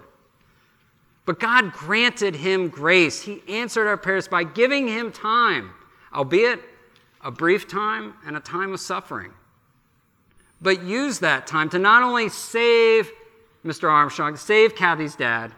But 1.25 1.39
God 1.39 1.71
granted 1.71 2.35
him 2.35 2.67
grace. 2.67 3.21
He 3.21 3.41
answered 3.47 3.87
our 3.87 3.97
prayers 3.97 4.27
by 4.27 4.43
giving 4.43 4.87
him 4.87 5.11
time, 5.11 5.71
albeit 6.13 6.59
a 7.21 7.31
brief 7.31 7.67
time 7.67 8.13
and 8.25 8.35
a 8.35 8.41
time 8.41 8.73
of 8.73 8.79
suffering. 8.79 9.31
But 10.61 10.83
use 10.83 11.19
that 11.19 11.47
time 11.47 11.69
to 11.69 11.79
not 11.79 12.03
only 12.03 12.29
save 12.29 13.11
Mr. 13.65 13.89
Armstrong, 13.89 14.35
save 14.35 14.75
Kathy's 14.75 15.15
dad, 15.15 15.51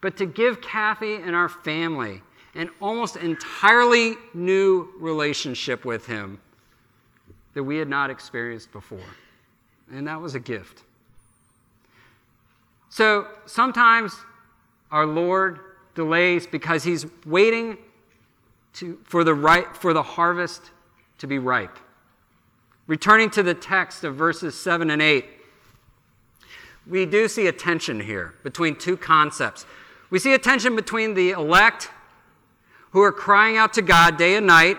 but 0.00 0.16
to 0.16 0.26
give 0.26 0.60
Kathy 0.60 1.16
and 1.16 1.34
our 1.34 1.48
family 1.48 2.22
an 2.54 2.70
almost 2.80 3.16
entirely 3.16 4.14
new 4.32 4.88
relationship 4.98 5.84
with 5.84 6.06
Him 6.06 6.40
that 7.52 7.62
we 7.62 7.76
had 7.76 7.88
not 7.88 8.08
experienced 8.08 8.72
before. 8.72 8.98
And 9.92 10.06
that 10.06 10.20
was 10.20 10.34
a 10.34 10.40
gift. 10.40 10.82
So 12.88 13.28
sometimes 13.44 14.14
our 14.90 15.06
Lord 15.06 15.60
delays 15.94 16.46
because 16.46 16.84
He's 16.84 17.06
waiting 17.24 17.78
to, 18.74 18.98
for, 19.04 19.24
the 19.24 19.66
for 19.74 19.92
the 19.92 20.02
harvest 20.02 20.70
to 21.18 21.26
be 21.26 21.38
ripe. 21.38 21.78
Returning 22.86 23.30
to 23.30 23.42
the 23.42 23.54
text 23.54 24.04
of 24.04 24.14
verses 24.14 24.58
7 24.58 24.90
and 24.90 25.02
8, 25.02 25.24
we 26.86 27.04
do 27.04 27.26
see 27.26 27.48
a 27.48 27.52
tension 27.52 27.98
here 27.98 28.34
between 28.44 28.76
two 28.76 28.96
concepts. 28.96 29.66
We 30.10 30.20
see 30.20 30.34
a 30.34 30.38
tension 30.38 30.76
between 30.76 31.14
the 31.14 31.30
elect 31.30 31.90
who 32.90 33.02
are 33.02 33.12
crying 33.12 33.56
out 33.56 33.72
to 33.74 33.82
God 33.82 34.16
day 34.16 34.36
and 34.36 34.46
night, 34.46 34.76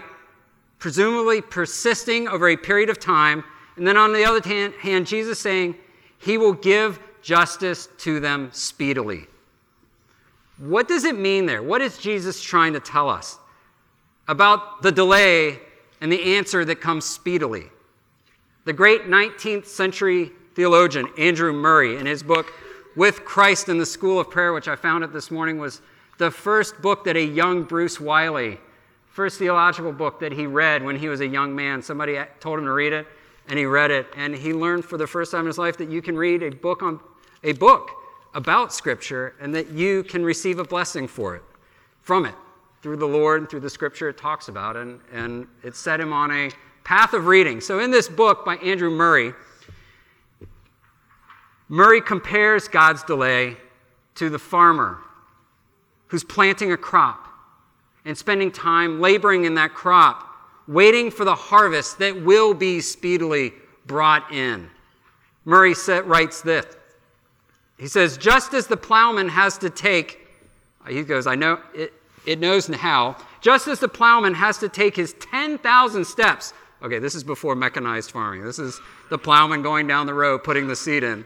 presumably 0.79 1.41
persisting 1.41 2.27
over 2.27 2.47
a 2.47 2.55
period 2.55 2.89
of 2.89 2.99
time. 2.99 3.43
And 3.75 3.85
then 3.85 3.97
on 3.97 4.13
the 4.13 4.23
other 4.23 4.41
hand, 4.81 5.05
Jesus 5.05 5.39
saying, 5.39 5.75
He 6.17 6.37
will 6.37 6.53
give 6.53 6.99
justice 7.21 7.89
to 7.99 8.21
them 8.21 8.49
speedily. 8.53 9.27
What 10.57 10.87
does 10.87 11.03
it 11.03 11.17
mean 11.17 11.45
there? 11.45 11.61
What 11.61 11.81
is 11.81 11.97
Jesus 11.97 12.41
trying 12.41 12.73
to 12.73 12.79
tell 12.79 13.09
us 13.09 13.37
about 14.27 14.81
the 14.81 14.91
delay 14.91 15.59
and 16.01 16.11
the 16.11 16.35
answer 16.35 16.65
that 16.65 16.81
comes 16.81 17.05
speedily? 17.05 17.67
The 18.65 18.73
great 18.73 19.03
19th 19.03 19.65
century 19.65 20.31
theologian 20.55 21.07
Andrew 21.17 21.53
Murray, 21.53 21.97
in 21.97 22.07
his 22.07 22.23
book, 22.23 22.51
With 22.95 23.23
Christ 23.23 23.69
in 23.69 23.77
the 23.77 23.85
School 23.85 24.19
of 24.19 24.31
Prayer, 24.31 24.53
which 24.53 24.67
I 24.67 24.75
found 24.75 25.03
it 25.03 25.13
this 25.13 25.29
morning, 25.29 25.59
was 25.59 25.81
the 26.17 26.31
first 26.31 26.81
book 26.81 27.03
that 27.03 27.15
a 27.15 27.23
young 27.23 27.61
Bruce 27.63 27.99
Wiley, 27.99 28.59
first 29.05 29.37
theological 29.37 29.91
book 29.91 30.19
that 30.19 30.31
he 30.31 30.47
read 30.47 30.83
when 30.83 30.95
he 30.95 31.07
was 31.07 31.21
a 31.21 31.27
young 31.27 31.55
man. 31.55 31.83
Somebody 31.83 32.19
told 32.39 32.57
him 32.57 32.65
to 32.65 32.71
read 32.71 32.93
it, 32.93 33.05
and 33.47 33.59
he 33.59 33.65
read 33.65 33.91
it, 33.91 34.07
and 34.15 34.33
he 34.33 34.53
learned 34.53 34.83
for 34.83 34.97
the 34.97 35.05
first 35.05 35.31
time 35.31 35.41
in 35.41 35.47
his 35.47 35.59
life 35.59 35.77
that 35.77 35.89
you 35.89 36.01
can 36.01 36.17
read 36.17 36.41
a 36.41 36.49
book 36.49 36.81
on 36.81 36.99
a 37.43 37.53
book 37.53 37.91
about 38.33 38.73
Scripture, 38.73 39.35
and 39.39 39.53
that 39.55 39.69
you 39.71 40.03
can 40.03 40.23
receive 40.23 40.59
a 40.59 40.63
blessing 40.63 41.07
for 41.07 41.35
it, 41.35 41.43
from 42.01 42.25
it, 42.25 42.35
through 42.81 42.97
the 42.97 43.07
Lord 43.07 43.41
and 43.41 43.49
through 43.49 43.61
the 43.61 43.69
Scripture 43.69 44.09
it 44.09 44.17
talks 44.17 44.47
about, 44.47 44.75
and, 44.75 44.99
and 45.11 45.47
it 45.63 45.75
set 45.75 45.99
him 45.99 46.13
on 46.13 46.31
a 46.31 46.51
path 46.83 47.13
of 47.13 47.27
reading. 47.27 47.59
So 47.59 47.79
in 47.79 47.91
this 47.91 48.07
book 48.07 48.45
by 48.45 48.55
Andrew 48.57 48.89
Murray, 48.89 49.33
Murray 51.69 52.01
compares 52.01 52.67
God's 52.67 53.03
delay 53.03 53.57
to 54.15 54.29
the 54.29 54.39
farmer 54.39 54.99
who's 56.07 56.23
planting 56.23 56.71
a 56.71 56.77
crop 56.77 57.27
and 58.05 58.17
spending 58.17 58.51
time 58.51 59.01
laboring 59.01 59.43
in 59.43 59.55
that 59.55 59.73
crop, 59.73 60.25
waiting 60.67 61.11
for 61.11 61.25
the 61.25 61.35
harvest 61.35 61.99
that 61.99 62.23
will 62.23 62.53
be 62.53 62.79
speedily 62.79 63.51
brought 63.85 64.31
in. 64.31 64.69
Murray 65.43 65.73
writes 66.05 66.41
this. 66.41 66.65
He 67.77 67.87
says, 67.87 68.17
just 68.17 68.53
as 68.53 68.67
the 68.67 68.77
plowman 68.77 69.29
has 69.29 69.57
to 69.59 69.69
take, 69.69 70.27
he 70.87 71.03
goes, 71.03 71.27
I 71.27 71.35
know, 71.35 71.59
it, 71.73 71.93
it 72.25 72.39
knows 72.39 72.67
how, 72.67 73.15
just 73.41 73.67
as 73.67 73.79
the 73.79 73.87
plowman 73.87 74.33
has 74.33 74.57
to 74.59 74.69
take 74.69 74.95
his 74.95 75.13
10,000 75.13 76.05
steps. 76.05 76.53
Okay, 76.81 76.99
this 76.99 77.15
is 77.15 77.23
before 77.23 77.55
mechanized 77.55 78.11
farming. 78.11 78.43
This 78.43 78.59
is 78.59 78.79
the 79.09 79.17
plowman 79.17 79.61
going 79.61 79.87
down 79.87 80.05
the 80.05 80.13
row, 80.13 80.37
putting 80.37 80.67
the 80.67 80.75
seed 80.75 81.03
in. 81.03 81.25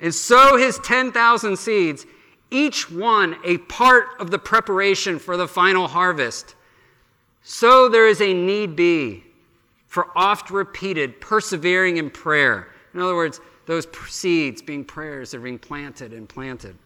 And 0.00 0.14
sow 0.14 0.56
his 0.56 0.78
10,000 0.80 1.56
seeds, 1.56 2.06
each 2.50 2.90
one 2.90 3.36
a 3.44 3.58
part 3.58 4.08
of 4.18 4.30
the 4.30 4.38
preparation 4.38 5.18
for 5.18 5.36
the 5.36 5.48
final 5.48 5.88
harvest. 5.88 6.54
So 7.42 7.88
there 7.88 8.06
is 8.06 8.20
a 8.20 8.34
need 8.34 8.76
be 8.76 9.24
for 9.86 10.08
oft 10.16 10.50
repeated 10.50 11.20
persevering 11.20 11.96
in 11.96 12.10
prayer. 12.10 12.68
In 12.92 13.00
other 13.00 13.14
words, 13.14 13.40
those 13.66 13.86
seeds 14.08 14.62
being 14.62 14.84
prayers 14.84 15.30
that 15.30 15.38
are 15.38 15.42
being 15.42 15.58
planted 15.58 16.12
and 16.12 16.28
planted. 16.28 16.76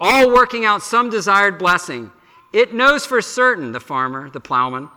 All 0.00 0.28
working 0.28 0.64
out 0.64 0.82
some 0.82 1.10
desired 1.10 1.58
blessing. 1.58 2.10
It 2.52 2.74
knows 2.74 3.06
for 3.06 3.20
certain, 3.20 3.72
the 3.72 3.80
farmer, 3.80 4.30
the 4.30 4.40
plowman, 4.40 4.88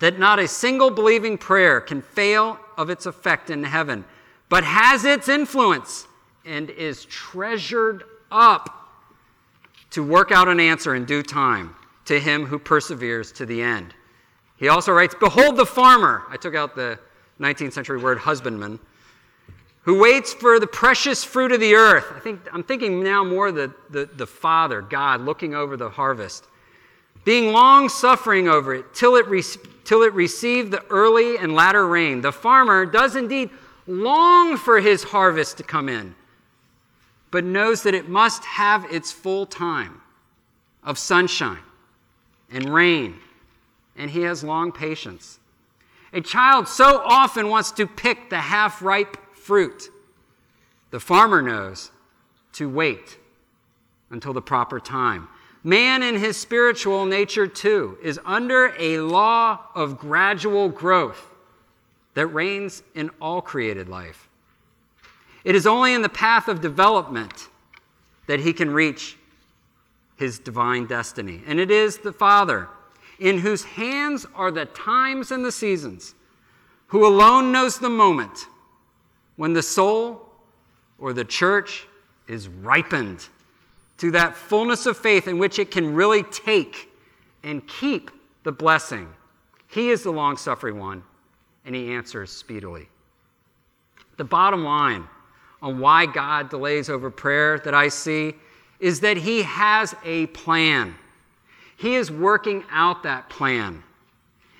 that 0.00 0.18
not 0.18 0.38
a 0.38 0.48
single 0.48 0.90
believing 0.90 1.38
prayer 1.38 1.80
can 1.80 2.02
fail 2.02 2.58
of 2.76 2.90
its 2.90 3.06
effect 3.06 3.50
in 3.50 3.62
heaven, 3.62 4.04
but 4.48 4.64
has 4.64 5.04
its 5.04 5.28
influence 5.28 6.06
and 6.44 6.70
is 6.70 7.04
treasured 7.04 8.04
up 8.30 8.80
to 9.90 10.02
work 10.02 10.32
out 10.32 10.48
an 10.48 10.60
answer 10.60 10.94
in 10.94 11.04
due 11.04 11.22
time 11.22 11.74
to 12.06 12.18
him 12.18 12.46
who 12.46 12.58
perseveres 12.58 13.30
to 13.32 13.44
the 13.44 13.60
end. 13.60 13.94
He 14.56 14.68
also 14.68 14.92
writes, 14.92 15.14
Behold 15.18 15.56
the 15.56 15.66
farmer. 15.66 16.22
I 16.28 16.36
took 16.36 16.54
out 16.54 16.74
the 16.74 16.98
19th 17.40 17.72
century 17.72 17.98
word 17.98 18.18
husbandman, 18.18 18.78
who 19.82 19.98
waits 19.98 20.32
for 20.32 20.60
the 20.60 20.66
precious 20.66 21.24
fruit 21.24 21.52
of 21.52 21.60
the 21.60 21.74
earth. 21.74 22.06
I 22.14 22.20
think, 22.20 22.40
I'm 22.52 22.62
thinking 22.62 23.02
now 23.02 23.24
more 23.24 23.50
the, 23.50 23.74
the, 23.88 24.06
the 24.06 24.26
Father, 24.26 24.82
God, 24.82 25.22
looking 25.22 25.54
over 25.54 25.76
the 25.76 25.90
harvest, 25.90 26.44
being 27.24 27.52
long 27.52 27.88
suffering 27.88 28.48
over 28.48 28.74
it 28.74 28.94
till 28.94 29.16
it, 29.16 29.26
re- 29.26 29.42
till 29.84 30.02
it 30.02 30.12
receive 30.12 30.70
the 30.70 30.84
early 30.90 31.38
and 31.38 31.54
latter 31.54 31.86
rain. 31.86 32.20
The 32.20 32.32
farmer 32.32 32.86
does 32.86 33.16
indeed 33.16 33.50
long 33.86 34.56
for 34.56 34.80
his 34.80 35.02
harvest 35.02 35.56
to 35.58 35.62
come 35.62 35.88
in, 35.88 36.14
but 37.30 37.44
knows 37.44 37.82
that 37.82 37.94
it 37.94 38.08
must 38.08 38.44
have 38.44 38.84
its 38.92 39.12
full 39.12 39.46
time 39.46 40.00
of 40.82 40.98
sunshine 40.98 41.62
and 42.50 42.72
rain 42.72 43.16
and 44.00 44.10
he 44.10 44.22
has 44.22 44.42
long 44.42 44.72
patience. 44.72 45.38
A 46.12 46.20
child 46.20 46.66
so 46.66 47.02
often 47.04 47.48
wants 47.48 47.70
to 47.72 47.86
pick 47.86 48.30
the 48.30 48.38
half 48.38 48.82
ripe 48.82 49.16
fruit. 49.50 49.90
The 50.92 51.00
farmer 51.00 51.42
knows 51.42 51.90
to 52.52 52.68
wait 52.68 53.18
until 54.08 54.32
the 54.32 54.40
proper 54.40 54.78
time. 54.78 55.26
Man, 55.64 56.04
in 56.04 56.14
his 56.14 56.36
spiritual 56.36 57.04
nature, 57.04 57.48
too, 57.48 57.98
is 58.00 58.20
under 58.24 58.72
a 58.78 59.00
law 59.00 59.58
of 59.74 59.98
gradual 59.98 60.68
growth 60.68 61.34
that 62.14 62.28
reigns 62.28 62.84
in 62.94 63.10
all 63.20 63.42
created 63.42 63.88
life. 63.88 64.28
It 65.42 65.56
is 65.56 65.66
only 65.66 65.94
in 65.94 66.02
the 66.02 66.08
path 66.08 66.46
of 66.46 66.60
development 66.60 67.48
that 68.28 68.38
he 68.38 68.52
can 68.52 68.70
reach 68.70 69.16
his 70.14 70.38
divine 70.38 70.86
destiny. 70.86 71.42
And 71.44 71.58
it 71.58 71.72
is 71.72 71.98
the 71.98 72.12
Father 72.12 72.68
in 73.18 73.38
whose 73.38 73.64
hands 73.64 74.28
are 74.32 74.52
the 74.52 74.66
times 74.66 75.32
and 75.32 75.44
the 75.44 75.50
seasons, 75.50 76.14
who 76.86 77.04
alone 77.04 77.50
knows 77.50 77.80
the 77.80 77.90
moment 77.90 78.46
when 79.40 79.54
the 79.54 79.62
soul 79.62 80.20
or 80.98 81.14
the 81.14 81.24
church 81.24 81.86
is 82.28 82.46
ripened 82.46 83.26
to 83.96 84.10
that 84.10 84.36
fullness 84.36 84.84
of 84.84 84.98
faith 84.98 85.26
in 85.26 85.38
which 85.38 85.58
it 85.58 85.70
can 85.70 85.94
really 85.94 86.22
take 86.24 86.90
and 87.42 87.66
keep 87.66 88.10
the 88.42 88.52
blessing. 88.52 89.08
He 89.66 89.88
is 89.88 90.02
the 90.02 90.10
long 90.10 90.36
suffering 90.36 90.78
one, 90.78 91.02
and 91.64 91.74
he 91.74 91.90
answers 91.90 92.30
speedily. 92.30 92.86
The 94.18 94.24
bottom 94.24 94.62
line 94.62 95.06
on 95.62 95.78
why 95.78 96.04
God 96.04 96.50
delays 96.50 96.90
over 96.90 97.10
prayer 97.10 97.60
that 97.60 97.72
I 97.72 97.88
see 97.88 98.34
is 98.78 99.00
that 99.00 99.16
he 99.16 99.40
has 99.44 99.94
a 100.04 100.26
plan. 100.26 100.94
He 101.78 101.94
is 101.94 102.10
working 102.10 102.62
out 102.70 103.04
that 103.04 103.30
plan. 103.30 103.84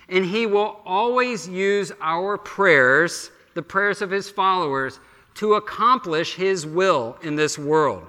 And 0.09 0.25
He 0.25 0.47
will 0.47 0.81
always 0.87 1.47
use 1.47 1.93
our 2.01 2.39
prayers, 2.39 3.31
the 3.61 3.65
prayers 3.65 4.01
of 4.01 4.11
His 4.11 4.31
followers, 4.31 5.01
to 5.35 5.53
accomplish 5.53 6.35
His 6.35 6.65
will 6.65 7.19
in 7.23 7.37
this 7.37 7.59
world. 7.59 8.09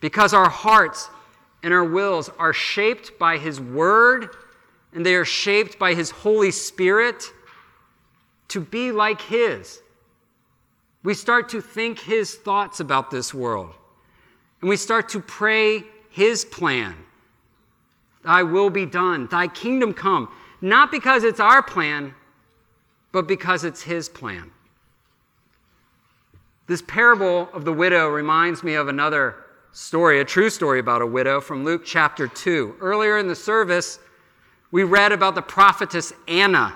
Because 0.00 0.32
our 0.32 0.48
hearts 0.48 1.10
and 1.62 1.74
our 1.74 1.84
wills 1.84 2.30
are 2.38 2.54
shaped 2.54 3.18
by 3.18 3.36
His 3.36 3.60
Word 3.60 4.30
and 4.94 5.04
they 5.04 5.14
are 5.14 5.26
shaped 5.26 5.78
by 5.78 5.92
His 5.92 6.10
Holy 6.10 6.50
Spirit 6.50 7.22
to 8.48 8.60
be 8.60 8.92
like 8.92 9.20
His. 9.20 9.82
We 11.02 11.12
start 11.12 11.50
to 11.50 11.60
think 11.60 11.98
His 11.98 12.34
thoughts 12.34 12.80
about 12.80 13.10
this 13.10 13.34
world. 13.34 13.74
And 14.62 14.70
we 14.70 14.78
start 14.78 15.10
to 15.10 15.20
pray 15.20 15.84
His 16.08 16.46
plan. 16.46 16.96
Thy 18.24 18.42
will 18.42 18.70
be 18.70 18.86
done, 18.86 19.28
thy 19.30 19.48
kingdom 19.48 19.92
come. 19.92 20.30
Not 20.62 20.90
because 20.90 21.24
it's 21.24 21.40
our 21.40 21.62
plan, 21.62 22.14
but 23.12 23.26
because 23.26 23.64
it's 23.64 23.82
his 23.82 24.08
plan. 24.08 24.50
This 26.66 26.82
parable 26.82 27.48
of 27.52 27.64
the 27.64 27.72
widow 27.72 28.08
reminds 28.08 28.62
me 28.62 28.74
of 28.74 28.88
another 28.88 29.34
story, 29.72 30.20
a 30.20 30.24
true 30.24 30.50
story 30.50 30.78
about 30.78 31.02
a 31.02 31.06
widow 31.06 31.40
from 31.40 31.64
Luke 31.64 31.82
chapter 31.84 32.28
2. 32.28 32.76
Earlier 32.80 33.18
in 33.18 33.26
the 33.26 33.34
service, 33.34 33.98
we 34.70 34.84
read 34.84 35.10
about 35.10 35.34
the 35.34 35.42
prophetess 35.42 36.12
Anna, 36.28 36.74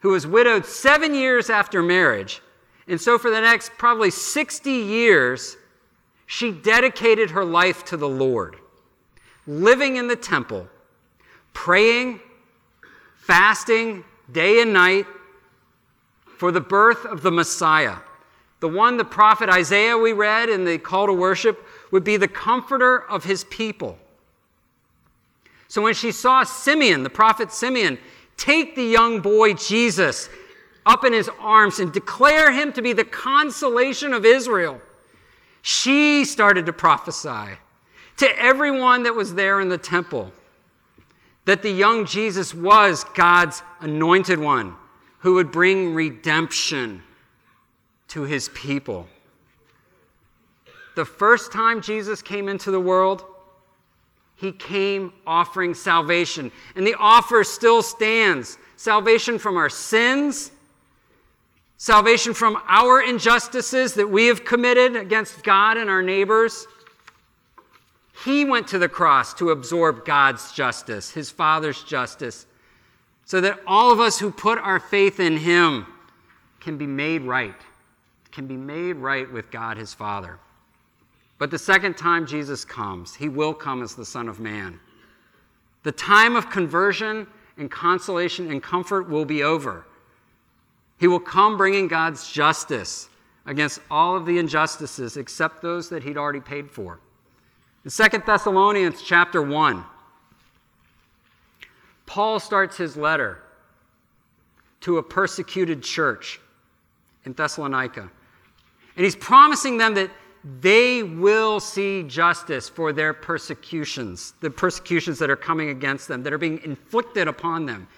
who 0.00 0.10
was 0.10 0.26
widowed 0.26 0.66
seven 0.66 1.14
years 1.14 1.50
after 1.50 1.82
marriage. 1.82 2.42
And 2.88 3.00
so, 3.00 3.18
for 3.18 3.30
the 3.30 3.40
next 3.40 3.72
probably 3.78 4.10
60 4.10 4.70
years, 4.70 5.56
she 6.26 6.50
dedicated 6.50 7.30
her 7.30 7.44
life 7.44 7.84
to 7.86 7.96
the 7.96 8.08
Lord 8.08 8.56
living 9.46 9.96
in 9.96 10.08
the 10.08 10.16
temple, 10.16 10.66
praying, 11.52 12.20
fasting 13.16 14.04
day 14.32 14.60
and 14.60 14.72
night 14.72 15.06
for 16.36 16.52
the 16.52 16.60
birth 16.60 17.04
of 17.04 17.22
the 17.22 17.30
Messiah. 17.30 17.96
The 18.60 18.68
one 18.68 18.96
the 18.96 19.04
prophet 19.04 19.48
Isaiah 19.48 19.96
we 19.96 20.12
read 20.12 20.48
in 20.48 20.64
the 20.64 20.78
call 20.78 21.06
to 21.06 21.12
worship 21.12 21.64
would 21.90 22.04
be 22.04 22.16
the 22.16 22.28
comforter 22.28 22.98
of 23.08 23.24
his 23.24 23.44
people. 23.44 23.98
So 25.68 25.82
when 25.82 25.94
she 25.94 26.12
saw 26.12 26.44
Simeon, 26.44 27.02
the 27.02 27.10
prophet 27.10 27.52
Simeon, 27.52 27.98
take 28.36 28.76
the 28.76 28.84
young 28.84 29.20
boy 29.20 29.54
Jesus 29.54 30.28
up 30.84 31.04
in 31.04 31.12
his 31.12 31.28
arms 31.40 31.80
and 31.80 31.92
declare 31.92 32.52
him 32.52 32.72
to 32.72 32.82
be 32.82 32.92
the 32.92 33.04
consolation 33.04 34.12
of 34.14 34.24
Israel, 34.24 34.80
she 35.62 36.24
started 36.24 36.66
to 36.66 36.72
prophesy 36.72 37.58
to 38.18 38.38
everyone 38.38 39.02
that 39.02 39.14
was 39.14 39.34
there 39.34 39.60
in 39.60 39.68
the 39.68 39.78
temple 39.78 40.32
that 41.44 41.62
the 41.62 41.70
young 41.70 42.06
Jesus 42.06 42.54
was 42.54 43.04
God's 43.14 43.62
anointed 43.80 44.38
one 44.38 44.76
who 45.26 45.34
would 45.34 45.50
bring 45.50 45.92
redemption 45.92 47.02
to 48.06 48.22
his 48.22 48.48
people. 48.50 49.08
The 50.94 51.04
first 51.04 51.50
time 51.50 51.82
Jesus 51.82 52.22
came 52.22 52.48
into 52.48 52.70
the 52.70 52.78
world, 52.78 53.24
he 54.36 54.52
came 54.52 55.12
offering 55.26 55.74
salvation. 55.74 56.52
And 56.76 56.86
the 56.86 56.94
offer 56.94 57.42
still 57.42 57.82
stands 57.82 58.56
salvation 58.76 59.40
from 59.40 59.56
our 59.56 59.68
sins, 59.68 60.52
salvation 61.76 62.32
from 62.32 62.62
our 62.68 63.02
injustices 63.02 63.94
that 63.94 64.08
we 64.08 64.26
have 64.28 64.44
committed 64.44 64.94
against 64.94 65.42
God 65.42 65.76
and 65.76 65.90
our 65.90 66.02
neighbors 66.02 66.68
he 68.24 68.44
went 68.44 68.68
to 68.68 68.78
the 68.78 68.88
cross 68.88 69.34
to 69.34 69.50
absorb 69.50 70.04
God's 70.04 70.52
justice, 70.52 71.10
his 71.10 71.30
Father's 71.30 71.82
justice, 71.82 72.46
so 73.26 73.40
that 73.40 73.60
all 73.66 73.90
of 73.90 74.00
us 74.00 74.18
who 74.18 74.30
put 74.30 74.56
our 74.56 74.78
faith 74.78 75.20
in 75.20 75.36
him 75.36 75.86
can 76.60 76.78
be 76.78 76.86
made 76.86 77.22
right, 77.22 77.60
can 78.30 78.46
be 78.46 78.56
made 78.56 78.96
right 78.96 79.30
with 79.30 79.50
God, 79.50 79.76
his 79.76 79.92
Father. 79.92 80.38
But 81.38 81.50
the 81.50 81.58
second 81.58 81.98
time 81.98 82.26
Jesus 82.26 82.64
comes, 82.64 83.16
he 83.16 83.28
will 83.28 83.52
come 83.52 83.82
as 83.82 83.94
the 83.94 84.06
Son 84.06 84.28
of 84.28 84.40
Man. 84.40 84.80
The 85.82 85.92
time 85.92 86.36
of 86.36 86.50
conversion 86.50 87.26
and 87.58 87.70
consolation 87.70 88.50
and 88.50 88.62
comfort 88.62 89.08
will 89.08 89.24
be 89.24 89.42
over. 89.42 89.84
He 90.98 91.08
will 91.08 91.20
come 91.20 91.56
bringing 91.56 91.88
God's 91.88 92.30
justice 92.30 93.08
against 93.44 93.80
all 93.90 94.16
of 94.16 94.24
the 94.24 94.38
injustices 94.38 95.16
except 95.16 95.62
those 95.62 95.88
that 95.88 96.04
he'd 96.04 96.16
already 96.16 96.40
paid 96.40 96.70
for. 96.70 97.00
In 97.84 97.90
2 97.90 98.22
Thessalonians 98.24 99.02
chapter 99.02 99.42
1, 99.42 99.84
Paul 102.06 102.40
starts 102.40 102.76
his 102.76 102.96
letter 102.96 103.42
to 104.80 104.98
a 104.98 105.02
persecuted 105.02 105.82
church 105.82 106.40
in 107.24 107.32
Thessalonica. 107.32 108.08
And 108.96 109.04
he's 109.04 109.16
promising 109.16 109.78
them 109.78 109.94
that 109.94 110.10
they 110.60 111.02
will 111.02 111.58
see 111.58 112.04
justice 112.04 112.68
for 112.68 112.92
their 112.92 113.12
persecutions, 113.12 114.34
the 114.40 114.50
persecutions 114.50 115.18
that 115.18 115.28
are 115.28 115.36
coming 115.36 115.70
against 115.70 116.06
them, 116.06 116.22
that 116.22 116.32
are 116.32 116.38
being 116.38 116.60
inflicted 116.64 117.26
upon 117.26 117.66
them. 117.66 117.88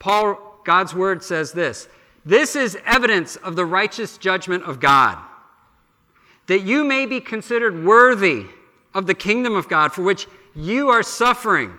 Paul, 0.00 0.60
God's 0.64 0.94
word 0.94 1.22
says 1.22 1.52
this 1.52 1.88
this 2.24 2.56
is 2.56 2.76
evidence 2.84 3.36
of 3.36 3.56
the 3.56 3.64
righteous 3.64 4.18
judgment 4.18 4.64
of 4.64 4.80
God, 4.80 5.18
that 6.46 6.60
you 6.60 6.84
may 6.84 7.06
be 7.06 7.20
considered 7.20 7.84
worthy 7.84 8.46
of 8.94 9.06
the 9.06 9.14
kingdom 9.14 9.54
of 9.54 9.68
God 9.68 9.92
for 9.92 10.02
which 10.02 10.26
you 10.54 10.88
are 10.88 11.02
suffering. 11.02 11.78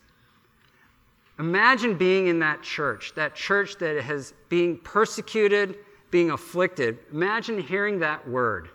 Imagine 1.41 1.95
being 1.95 2.27
in 2.27 2.37
that 2.37 2.61
church, 2.61 3.13
that 3.15 3.33
church 3.33 3.77
that 3.79 4.03
has 4.03 4.35
being 4.47 4.77
persecuted, 4.77 5.75
being 6.11 6.29
afflicted. 6.29 6.99
Imagine 7.11 7.59
hearing 7.59 7.97
that 7.97 8.29
word. 8.29 8.69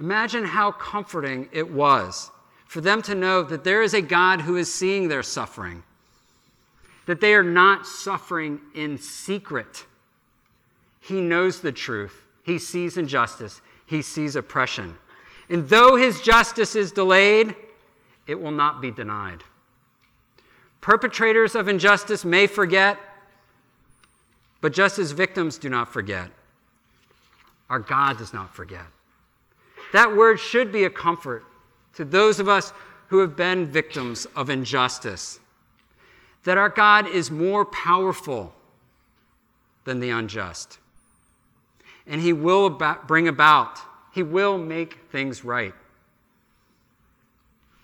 Imagine 0.00 0.46
how 0.46 0.72
comforting 0.72 1.46
it 1.52 1.70
was 1.70 2.30
for 2.66 2.80
them 2.80 3.02
to 3.02 3.14
know 3.14 3.42
that 3.42 3.64
there 3.64 3.82
is 3.82 3.92
a 3.92 4.00
God 4.00 4.40
who 4.40 4.56
is 4.56 4.72
seeing 4.72 5.08
their 5.08 5.22
suffering, 5.22 5.82
that 7.04 7.20
they 7.20 7.34
are 7.34 7.42
not 7.42 7.86
suffering 7.86 8.62
in 8.74 8.96
secret. 8.96 9.84
He 11.00 11.20
knows 11.20 11.60
the 11.60 11.70
truth, 11.70 12.22
He 12.44 12.58
sees 12.58 12.96
injustice, 12.96 13.60
He 13.84 14.00
sees 14.00 14.36
oppression. 14.36 14.96
And 15.50 15.68
though 15.68 15.96
His 15.96 16.22
justice 16.22 16.74
is 16.74 16.92
delayed, 16.92 17.54
it 18.26 18.40
will 18.40 18.50
not 18.50 18.80
be 18.80 18.90
denied. 18.90 19.42
Perpetrators 20.80 21.54
of 21.54 21.68
injustice 21.68 22.24
may 22.24 22.46
forget, 22.46 22.98
but 24.60 24.72
just 24.72 24.98
as 24.98 25.12
victims 25.12 25.58
do 25.58 25.68
not 25.68 25.92
forget, 25.92 26.30
our 27.70 27.78
God 27.78 28.18
does 28.18 28.32
not 28.32 28.54
forget. 28.54 28.86
That 29.92 30.16
word 30.16 30.40
should 30.40 30.72
be 30.72 30.84
a 30.84 30.90
comfort 30.90 31.44
to 31.94 32.04
those 32.04 32.40
of 32.40 32.48
us 32.48 32.72
who 33.08 33.18
have 33.18 33.36
been 33.36 33.66
victims 33.66 34.26
of 34.34 34.50
injustice. 34.50 35.38
That 36.44 36.58
our 36.58 36.70
God 36.70 37.06
is 37.06 37.30
more 37.30 37.64
powerful 37.64 38.54
than 39.84 40.00
the 40.00 40.10
unjust. 40.10 40.78
And 42.06 42.20
He 42.20 42.32
will 42.32 42.70
bring 43.06 43.28
about, 43.28 43.78
He 44.12 44.22
will 44.22 44.58
make 44.58 44.98
things 45.10 45.44
right. 45.44 45.74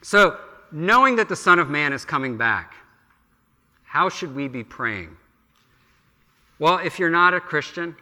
So, 0.02 0.38
knowing 0.70 1.16
that 1.16 1.28
the 1.28 1.36
Son 1.36 1.58
of 1.58 1.70
Man 1.70 1.92
is 1.92 2.04
coming 2.04 2.36
back, 2.36 2.74
how 3.84 4.08
should 4.08 4.34
we 4.34 4.48
be 4.48 4.62
praying? 4.62 5.16
Well, 6.58 6.78
if 6.78 6.98
you're 6.98 7.10
not 7.10 7.34
a 7.34 7.40
Christian, 7.40 7.96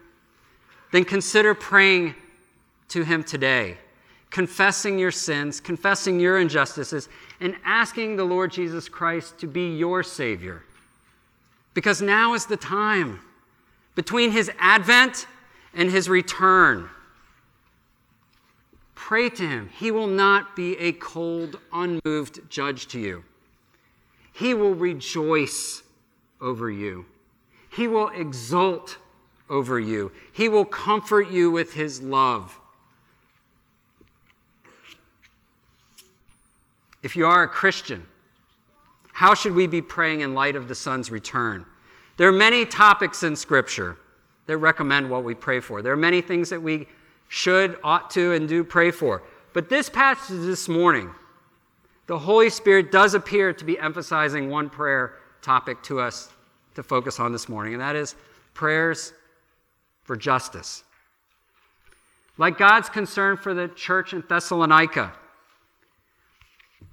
then 0.92 1.04
consider 1.04 1.54
praying 1.54 2.14
to 2.88 3.02
Him 3.02 3.22
today 3.22 3.78
confessing 4.30 4.98
your 4.98 5.10
sins, 5.10 5.60
confessing 5.60 6.20
your 6.20 6.38
injustices, 6.38 7.08
and 7.40 7.56
asking 7.64 8.16
the 8.16 8.24
Lord 8.24 8.52
Jesus 8.52 8.86
Christ 8.86 9.38
to 9.38 9.46
be 9.46 9.74
your 9.74 10.02
Savior. 10.02 10.62
Because 11.72 12.02
now 12.02 12.34
is 12.34 12.44
the 12.44 12.56
time 12.56 13.20
between 13.94 14.32
His 14.32 14.50
advent 14.58 15.26
and 15.72 15.90
His 15.90 16.08
return. 16.08 16.90
Pray 19.06 19.30
to 19.30 19.46
Him. 19.46 19.70
He 19.72 19.92
will 19.92 20.08
not 20.08 20.56
be 20.56 20.76
a 20.78 20.90
cold, 20.90 21.60
unmoved 21.72 22.40
judge 22.50 22.88
to 22.88 22.98
you. 22.98 23.22
He 24.32 24.52
will 24.52 24.74
rejoice 24.74 25.84
over 26.40 26.68
you. 26.68 27.06
He 27.70 27.86
will 27.86 28.08
exult 28.08 28.98
over 29.48 29.78
you. 29.78 30.10
He 30.32 30.48
will 30.48 30.64
comfort 30.64 31.30
you 31.30 31.52
with 31.52 31.74
His 31.74 32.02
love. 32.02 32.58
If 37.04 37.14
you 37.14 37.26
are 37.26 37.44
a 37.44 37.48
Christian, 37.48 38.04
how 39.12 39.34
should 39.34 39.54
we 39.54 39.68
be 39.68 39.82
praying 39.82 40.22
in 40.22 40.34
light 40.34 40.56
of 40.56 40.66
the 40.66 40.74
Son's 40.74 41.12
return? 41.12 41.64
There 42.16 42.28
are 42.28 42.32
many 42.32 42.66
topics 42.66 43.22
in 43.22 43.36
Scripture 43.36 43.98
that 44.46 44.56
recommend 44.56 45.08
what 45.08 45.22
we 45.22 45.36
pray 45.36 45.60
for. 45.60 45.80
There 45.80 45.92
are 45.92 45.96
many 45.96 46.20
things 46.20 46.50
that 46.50 46.60
we 46.60 46.88
should, 47.28 47.78
ought 47.82 48.10
to, 48.10 48.32
and 48.32 48.48
do 48.48 48.64
pray 48.64 48.90
for. 48.90 49.22
But 49.52 49.68
this 49.68 49.88
passage 49.88 50.40
this 50.40 50.68
morning, 50.68 51.10
the 52.06 52.18
Holy 52.18 52.50
Spirit 52.50 52.92
does 52.92 53.14
appear 53.14 53.52
to 53.52 53.64
be 53.64 53.78
emphasizing 53.78 54.50
one 54.50 54.70
prayer 54.70 55.14
topic 55.42 55.82
to 55.84 56.00
us 56.00 56.30
to 56.74 56.82
focus 56.82 57.18
on 57.18 57.32
this 57.32 57.48
morning, 57.48 57.72
and 57.72 57.80
that 57.80 57.96
is 57.96 58.14
prayers 58.54 59.12
for 60.04 60.14
justice. 60.16 60.84
Like 62.38 62.58
God's 62.58 62.88
concern 62.88 63.36
for 63.36 63.54
the 63.54 63.68
church 63.68 64.12
in 64.12 64.22
Thessalonica, 64.28 65.12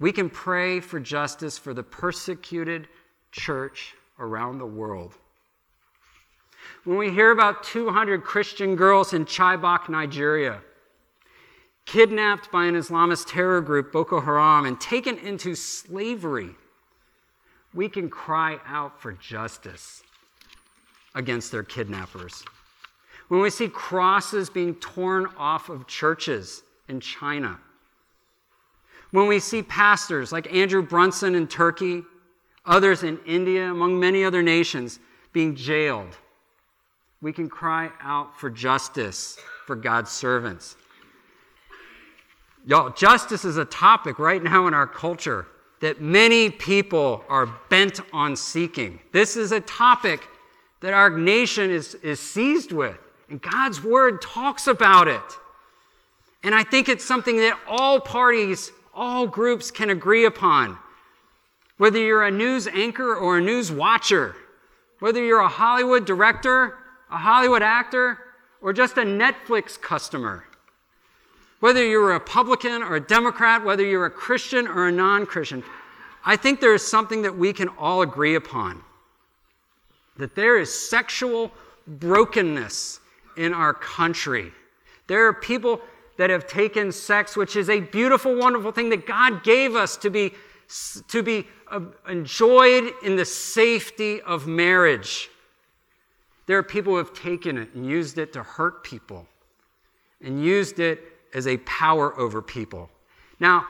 we 0.00 0.10
can 0.10 0.30
pray 0.30 0.80
for 0.80 0.98
justice 0.98 1.58
for 1.58 1.74
the 1.74 1.82
persecuted 1.82 2.88
church 3.30 3.94
around 4.18 4.58
the 4.58 4.66
world. 4.66 5.14
When 6.84 6.98
we 6.98 7.10
hear 7.10 7.30
about 7.30 7.64
200 7.64 8.24
Christian 8.24 8.76
girls 8.76 9.12
in 9.12 9.24
Chibok, 9.24 9.88
Nigeria, 9.88 10.60
kidnapped 11.86 12.50
by 12.50 12.64
an 12.66 12.74
Islamist 12.74 13.26
terror 13.28 13.60
group, 13.60 13.92
Boko 13.92 14.20
Haram, 14.20 14.66
and 14.66 14.80
taken 14.80 15.18
into 15.18 15.54
slavery, 15.54 16.50
we 17.72 17.88
can 17.88 18.08
cry 18.08 18.58
out 18.66 19.00
for 19.00 19.12
justice 19.12 20.02
against 21.14 21.52
their 21.52 21.62
kidnappers. 21.62 22.44
When 23.28 23.40
we 23.40 23.50
see 23.50 23.68
crosses 23.68 24.50
being 24.50 24.74
torn 24.76 25.26
off 25.36 25.68
of 25.68 25.86
churches 25.86 26.62
in 26.88 27.00
China, 27.00 27.58
when 29.10 29.26
we 29.26 29.38
see 29.38 29.62
pastors 29.62 30.32
like 30.32 30.52
Andrew 30.52 30.82
Brunson 30.82 31.34
in 31.34 31.46
Turkey, 31.46 32.02
others 32.66 33.02
in 33.02 33.18
India, 33.26 33.70
among 33.70 33.98
many 33.98 34.24
other 34.24 34.42
nations, 34.42 34.98
being 35.32 35.54
jailed, 35.54 36.16
we 37.24 37.32
can 37.32 37.48
cry 37.48 37.90
out 38.02 38.38
for 38.38 38.50
justice 38.50 39.38
for 39.66 39.74
God's 39.74 40.10
servants. 40.10 40.76
Y'all, 42.66 42.90
justice 42.90 43.46
is 43.46 43.56
a 43.56 43.64
topic 43.64 44.18
right 44.18 44.42
now 44.42 44.66
in 44.66 44.74
our 44.74 44.86
culture 44.86 45.46
that 45.80 46.02
many 46.02 46.50
people 46.50 47.24
are 47.30 47.46
bent 47.70 48.00
on 48.12 48.36
seeking. 48.36 49.00
This 49.12 49.38
is 49.38 49.52
a 49.52 49.60
topic 49.60 50.28
that 50.82 50.92
our 50.92 51.08
nation 51.08 51.70
is, 51.70 51.94
is 51.96 52.20
seized 52.20 52.72
with, 52.72 52.98
and 53.30 53.40
God's 53.40 53.82
word 53.82 54.20
talks 54.20 54.66
about 54.66 55.08
it. 55.08 55.38
And 56.42 56.54
I 56.54 56.62
think 56.62 56.90
it's 56.90 57.06
something 57.06 57.38
that 57.38 57.58
all 57.66 58.00
parties 58.00 58.70
all 58.92 59.26
groups 59.26 59.70
can 59.70 59.88
agree 59.88 60.26
upon. 60.26 60.76
Whether 61.78 62.00
you're 62.00 62.24
a 62.24 62.30
news 62.30 62.68
anchor 62.68 63.16
or 63.16 63.38
a 63.38 63.40
news 63.40 63.72
watcher, 63.72 64.36
whether 64.98 65.24
you're 65.24 65.40
a 65.40 65.48
Hollywood 65.48 66.04
director, 66.04 66.76
a 67.14 67.18
Hollywood 67.18 67.62
actor, 67.62 68.18
or 68.60 68.72
just 68.72 68.98
a 68.98 69.02
Netflix 69.02 69.80
customer, 69.80 70.44
whether 71.60 71.86
you're 71.86 72.10
a 72.10 72.14
Republican 72.14 72.82
or 72.82 72.96
a 72.96 73.00
Democrat, 73.00 73.64
whether 73.64 73.84
you're 73.84 74.06
a 74.06 74.10
Christian 74.10 74.66
or 74.66 74.88
a 74.88 74.92
non 74.92 75.24
Christian, 75.24 75.62
I 76.24 76.36
think 76.36 76.60
there 76.60 76.74
is 76.74 76.86
something 76.86 77.22
that 77.22 77.36
we 77.36 77.52
can 77.52 77.68
all 77.78 78.02
agree 78.02 78.34
upon 78.34 78.82
that 80.16 80.34
there 80.34 80.58
is 80.58 80.72
sexual 80.72 81.50
brokenness 81.86 83.00
in 83.36 83.52
our 83.52 83.74
country. 83.74 84.52
There 85.06 85.26
are 85.26 85.34
people 85.34 85.80
that 86.16 86.30
have 86.30 86.46
taken 86.46 86.92
sex, 86.92 87.36
which 87.36 87.56
is 87.56 87.68
a 87.68 87.80
beautiful, 87.80 88.36
wonderful 88.36 88.72
thing 88.72 88.90
that 88.90 89.06
God 89.06 89.42
gave 89.42 89.74
us 89.74 89.96
to 89.98 90.10
be, 90.10 90.32
to 91.08 91.22
be 91.22 91.46
uh, 91.70 91.80
enjoyed 92.08 92.92
in 93.02 93.16
the 93.16 93.24
safety 93.24 94.20
of 94.22 94.46
marriage. 94.46 95.30
There 96.46 96.58
are 96.58 96.62
people 96.62 96.92
who 96.92 96.98
have 96.98 97.14
taken 97.14 97.58
it 97.58 97.74
and 97.74 97.86
used 97.86 98.18
it 98.18 98.32
to 98.34 98.42
hurt 98.42 98.84
people 98.84 99.26
and 100.22 100.42
used 100.42 100.78
it 100.78 101.00
as 101.32 101.46
a 101.46 101.56
power 101.58 102.18
over 102.18 102.42
people. 102.42 102.90
Now, 103.40 103.66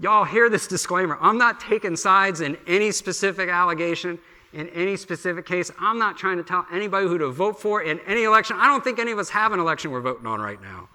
y'all 0.00 0.24
hear 0.24 0.50
this 0.50 0.66
disclaimer. 0.66 1.18
I'm 1.20 1.38
not 1.38 1.60
taking 1.60 1.96
sides 1.96 2.40
in 2.40 2.56
any 2.66 2.90
specific 2.92 3.48
allegation, 3.48 4.18
in 4.52 4.68
any 4.70 4.96
specific 4.96 5.46
case. 5.46 5.70
I'm 5.78 5.98
not 5.98 6.16
trying 6.16 6.36
to 6.36 6.42
tell 6.42 6.66
anybody 6.72 7.06
who 7.06 7.18
to 7.18 7.30
vote 7.30 7.60
for 7.60 7.82
in 7.82 8.00
any 8.00 8.24
election. 8.24 8.56
I 8.58 8.66
don't 8.66 8.82
think 8.82 8.98
any 8.98 9.12
of 9.12 9.18
us 9.18 9.30
have 9.30 9.52
an 9.52 9.60
election 9.60 9.90
we're 9.90 10.00
voting 10.00 10.26
on 10.26 10.40
right 10.40 10.60
now. 10.60 10.88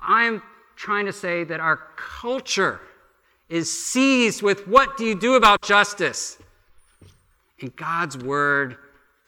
I'm 0.00 0.42
trying 0.76 1.06
to 1.06 1.12
say 1.12 1.44
that 1.44 1.60
our 1.60 1.76
culture 1.96 2.80
is 3.48 3.70
seized 3.70 4.42
with 4.42 4.66
what 4.66 4.96
do 4.96 5.04
you 5.04 5.14
do 5.14 5.34
about 5.34 5.60
justice? 5.62 6.38
And 7.60 7.74
God's 7.76 8.16
word 8.16 8.78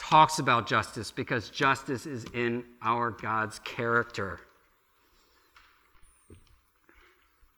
talks 0.02 0.38
about 0.38 0.66
justice 0.66 1.10
because 1.10 1.48
justice 1.48 2.06
is 2.06 2.24
in 2.34 2.64
our 2.82 3.10
God's 3.10 3.58
character. 3.60 4.40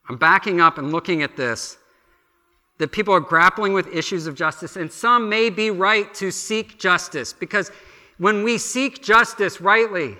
I'm 0.09 0.19
backing 0.19 0.61
up 0.61 0.77
and 0.79 0.93
looking 0.93 1.23
at 1.23 1.37
this 1.37 1.79
that 2.79 2.91
people 2.91 3.15
are 3.15 3.21
grappling 3.21 3.73
with 3.73 3.87
issues 3.95 4.27
of 4.27 4.35
justice, 4.35 4.75
and 4.77 4.91
some 4.91 5.29
may 5.29 5.49
be 5.49 5.71
right 5.71 6.13
to 6.15 6.33
seek 6.33 6.79
justice 6.79 7.33
because 7.33 7.71
when 8.19 8.43
we 8.43 8.59
seek 8.59 9.03
justice 9.03 9.61
rightly, 9.61 10.17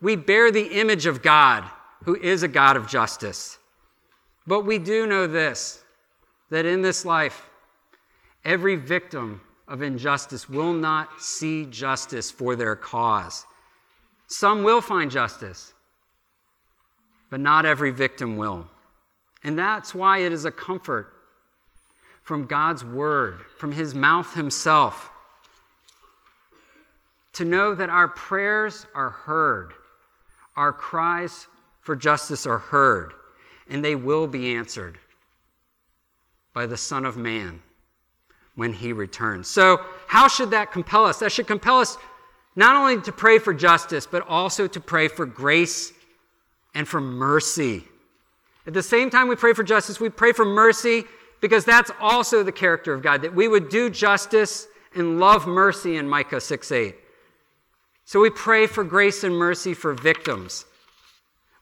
we 0.00 0.16
bear 0.16 0.50
the 0.50 0.80
image 0.80 1.06
of 1.06 1.22
God 1.22 1.64
who 2.04 2.16
is 2.16 2.42
a 2.42 2.48
God 2.48 2.76
of 2.76 2.88
justice. 2.88 3.58
But 4.46 4.64
we 4.64 4.78
do 4.78 5.06
know 5.06 5.26
this 5.26 5.84
that 6.50 6.66
in 6.66 6.82
this 6.82 7.04
life, 7.04 7.48
Every 8.44 8.76
victim 8.76 9.40
of 9.72 9.80
injustice 9.80 10.50
will 10.50 10.74
not 10.74 11.08
see 11.18 11.64
justice 11.64 12.30
for 12.30 12.54
their 12.54 12.76
cause. 12.76 13.46
Some 14.26 14.64
will 14.64 14.82
find 14.82 15.10
justice, 15.10 15.72
but 17.30 17.40
not 17.40 17.64
every 17.64 17.90
victim 17.90 18.36
will. 18.36 18.68
And 19.42 19.58
that's 19.58 19.94
why 19.94 20.18
it 20.18 20.30
is 20.30 20.44
a 20.44 20.50
comfort 20.50 21.14
from 22.22 22.44
God's 22.44 22.84
word, 22.84 23.40
from 23.56 23.72
his 23.72 23.94
mouth 23.94 24.34
himself, 24.34 25.10
to 27.32 27.46
know 27.46 27.74
that 27.74 27.88
our 27.88 28.08
prayers 28.08 28.84
are 28.94 29.08
heard, 29.08 29.72
our 30.54 30.74
cries 30.74 31.46
for 31.80 31.96
justice 31.96 32.44
are 32.44 32.58
heard, 32.58 33.14
and 33.70 33.82
they 33.82 33.94
will 33.94 34.26
be 34.26 34.54
answered 34.54 34.98
by 36.52 36.66
the 36.66 36.76
Son 36.76 37.06
of 37.06 37.16
Man 37.16 37.62
when 38.54 38.72
he 38.72 38.92
returns. 38.92 39.48
So, 39.48 39.80
how 40.06 40.28
should 40.28 40.50
that 40.50 40.72
compel 40.72 41.06
us? 41.06 41.18
That 41.18 41.32
should 41.32 41.46
compel 41.46 41.78
us 41.78 41.96
not 42.54 42.76
only 42.76 43.00
to 43.02 43.12
pray 43.12 43.38
for 43.38 43.54
justice, 43.54 44.06
but 44.06 44.26
also 44.28 44.66
to 44.66 44.80
pray 44.80 45.08
for 45.08 45.24
grace 45.24 45.92
and 46.74 46.86
for 46.86 47.00
mercy. 47.00 47.84
At 48.66 48.74
the 48.74 48.82
same 48.82 49.10
time 49.10 49.28
we 49.28 49.36
pray 49.36 49.54
for 49.54 49.64
justice, 49.64 49.98
we 49.98 50.10
pray 50.10 50.32
for 50.32 50.44
mercy 50.44 51.04
because 51.40 51.64
that's 51.64 51.90
also 52.00 52.42
the 52.42 52.52
character 52.52 52.92
of 52.92 53.02
God, 53.02 53.22
that 53.22 53.34
we 53.34 53.48
would 53.48 53.68
do 53.68 53.90
justice 53.90 54.68
and 54.94 55.18
love 55.18 55.46
mercy 55.46 55.96
in 55.96 56.08
Micah 56.08 56.40
6 56.40 56.70
8. 56.70 56.94
So 58.04 58.20
we 58.20 58.30
pray 58.30 58.66
for 58.66 58.84
grace 58.84 59.24
and 59.24 59.34
mercy 59.36 59.74
for 59.74 59.94
victims. 59.94 60.66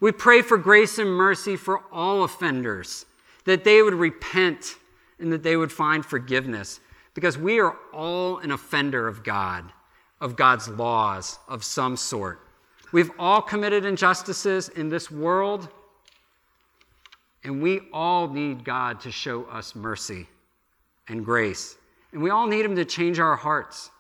We 0.01 0.13
pray 0.13 0.43
for 0.43 0.59
grace 0.59 0.99
and 0.99 1.11
mercy 1.11 1.57
for 1.57 1.83
all 1.93 2.25
offenders, 2.25 3.07
that 3.45 3.65
they 3.65 3.83
would 3.83 3.95
repent 3.95 4.77
and 5.21 5.33
that 5.33 5.43
they 5.43 5.57
would 5.57 5.73
find 5.73 6.05
forgiveness 6.05 6.81
because 7.15 7.37
we 7.37 7.61
are 7.61 7.77
all 7.93 8.39
an 8.39 8.51
offender 8.51 9.07
of 9.07 9.25
God, 9.25 9.73
of 10.21 10.37
God's 10.37 10.69
laws 10.69 11.39
of 11.49 11.65
some 11.65 11.97
sort. 11.97 12.41
We've 12.93 13.11
all 13.19 13.43
committed 13.43 13.85
injustices 13.85 14.69
in 14.69 14.89
this 14.89 15.11
world, 15.11 15.69
and 17.45 17.63
we 17.63 17.81
all 17.93 18.29
need 18.29 18.65
God 18.65 19.01
to 19.01 19.13
show 19.13 19.45
us 19.45 19.75
mercy 19.75 20.27
and 21.09 21.25
grace. 21.25 21.77
And 22.13 22.23
we 22.23 22.31
all 22.31 22.47
need 22.47 22.65
Him 22.65 22.77
to 22.77 22.85
change 22.85 23.19
our 23.19 23.37
hearts 23.37 23.91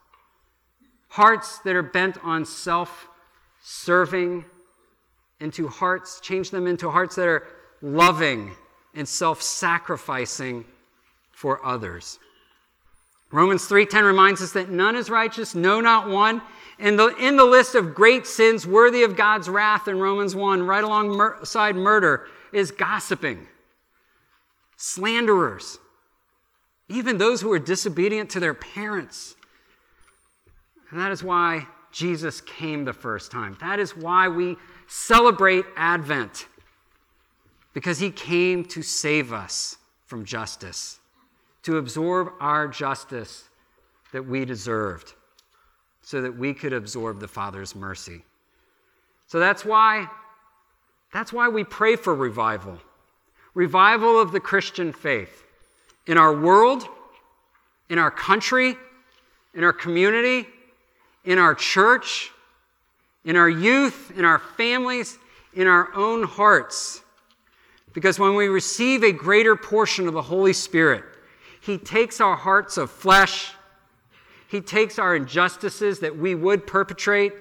hearts 1.10 1.58
that 1.58 1.76
are 1.76 1.82
bent 1.82 2.16
on 2.24 2.44
self 2.44 3.08
serving, 3.62 4.44
into 5.40 5.68
hearts, 5.68 6.20
change 6.20 6.50
them 6.50 6.66
into 6.66 6.90
hearts 6.90 7.16
that 7.16 7.28
are 7.28 7.46
loving 7.82 8.52
and 8.94 9.06
self 9.06 9.42
sacrificing 9.42 10.64
for 11.40 11.64
others. 11.64 12.18
Romans 13.32 13.66
3:10 13.66 14.04
reminds 14.04 14.42
us 14.42 14.52
that 14.52 14.68
none 14.68 14.94
is 14.94 15.08
righteous, 15.08 15.54
no 15.54 15.80
not 15.80 16.06
one. 16.06 16.42
And 16.78 16.98
the, 16.98 17.16
in 17.16 17.36
the 17.36 17.46
list 17.46 17.74
of 17.74 17.94
great 17.94 18.26
sins 18.26 18.66
worthy 18.66 19.04
of 19.04 19.16
God's 19.16 19.48
wrath 19.48 19.88
in 19.88 19.98
Romans 19.98 20.36
1, 20.36 20.62
right 20.62 20.84
alongside 20.84 21.76
murder, 21.76 22.26
is 22.52 22.70
gossiping, 22.70 23.46
slanderers, 24.76 25.78
even 26.90 27.16
those 27.16 27.40
who 27.40 27.50
are 27.52 27.58
disobedient 27.58 28.28
to 28.30 28.40
their 28.40 28.54
parents. 28.54 29.34
And 30.90 31.00
that 31.00 31.10
is 31.10 31.24
why 31.24 31.66
Jesus 31.90 32.42
came 32.42 32.84
the 32.84 32.92
first 32.92 33.30
time. 33.30 33.56
That 33.60 33.78
is 33.78 33.96
why 33.96 34.28
we 34.28 34.58
celebrate 34.88 35.64
Advent, 35.74 36.48
because 37.72 37.98
he 37.98 38.10
came 38.10 38.62
to 38.66 38.82
save 38.82 39.32
us 39.32 39.78
from 40.04 40.26
justice 40.26 40.99
to 41.62 41.78
absorb 41.78 42.32
our 42.40 42.68
justice 42.68 43.48
that 44.12 44.26
we 44.26 44.44
deserved 44.44 45.14
so 46.02 46.22
that 46.22 46.36
we 46.36 46.54
could 46.54 46.72
absorb 46.72 47.20
the 47.20 47.28
Father's 47.28 47.74
mercy. 47.74 48.22
So 49.26 49.38
that's 49.38 49.64
why 49.64 50.08
that's 51.12 51.32
why 51.32 51.48
we 51.48 51.64
pray 51.64 51.96
for 51.96 52.14
revival. 52.14 52.78
Revival 53.54 54.20
of 54.20 54.32
the 54.32 54.40
Christian 54.40 54.92
faith 54.92 55.44
in 56.06 56.16
our 56.16 56.34
world, 56.34 56.86
in 57.88 57.98
our 57.98 58.10
country, 58.10 58.76
in 59.54 59.64
our 59.64 59.72
community, 59.72 60.46
in 61.24 61.38
our 61.38 61.54
church, 61.54 62.30
in 63.24 63.36
our 63.36 63.48
youth, 63.48 64.12
in 64.16 64.24
our 64.24 64.38
families, 64.38 65.18
in 65.54 65.66
our 65.66 65.92
own 65.94 66.22
hearts. 66.22 67.02
Because 67.92 68.18
when 68.18 68.36
we 68.36 68.46
receive 68.46 69.02
a 69.02 69.12
greater 69.12 69.56
portion 69.56 70.06
of 70.06 70.14
the 70.14 70.22
Holy 70.22 70.52
Spirit, 70.52 71.04
he 71.60 71.76
takes 71.76 72.20
our 72.20 72.36
hearts 72.36 72.76
of 72.76 72.90
flesh, 72.90 73.52
He 74.48 74.60
takes 74.60 74.98
our 74.98 75.14
injustices 75.14 76.00
that 76.00 76.16
we 76.16 76.34
would 76.34 76.66
perpetrate 76.66 77.32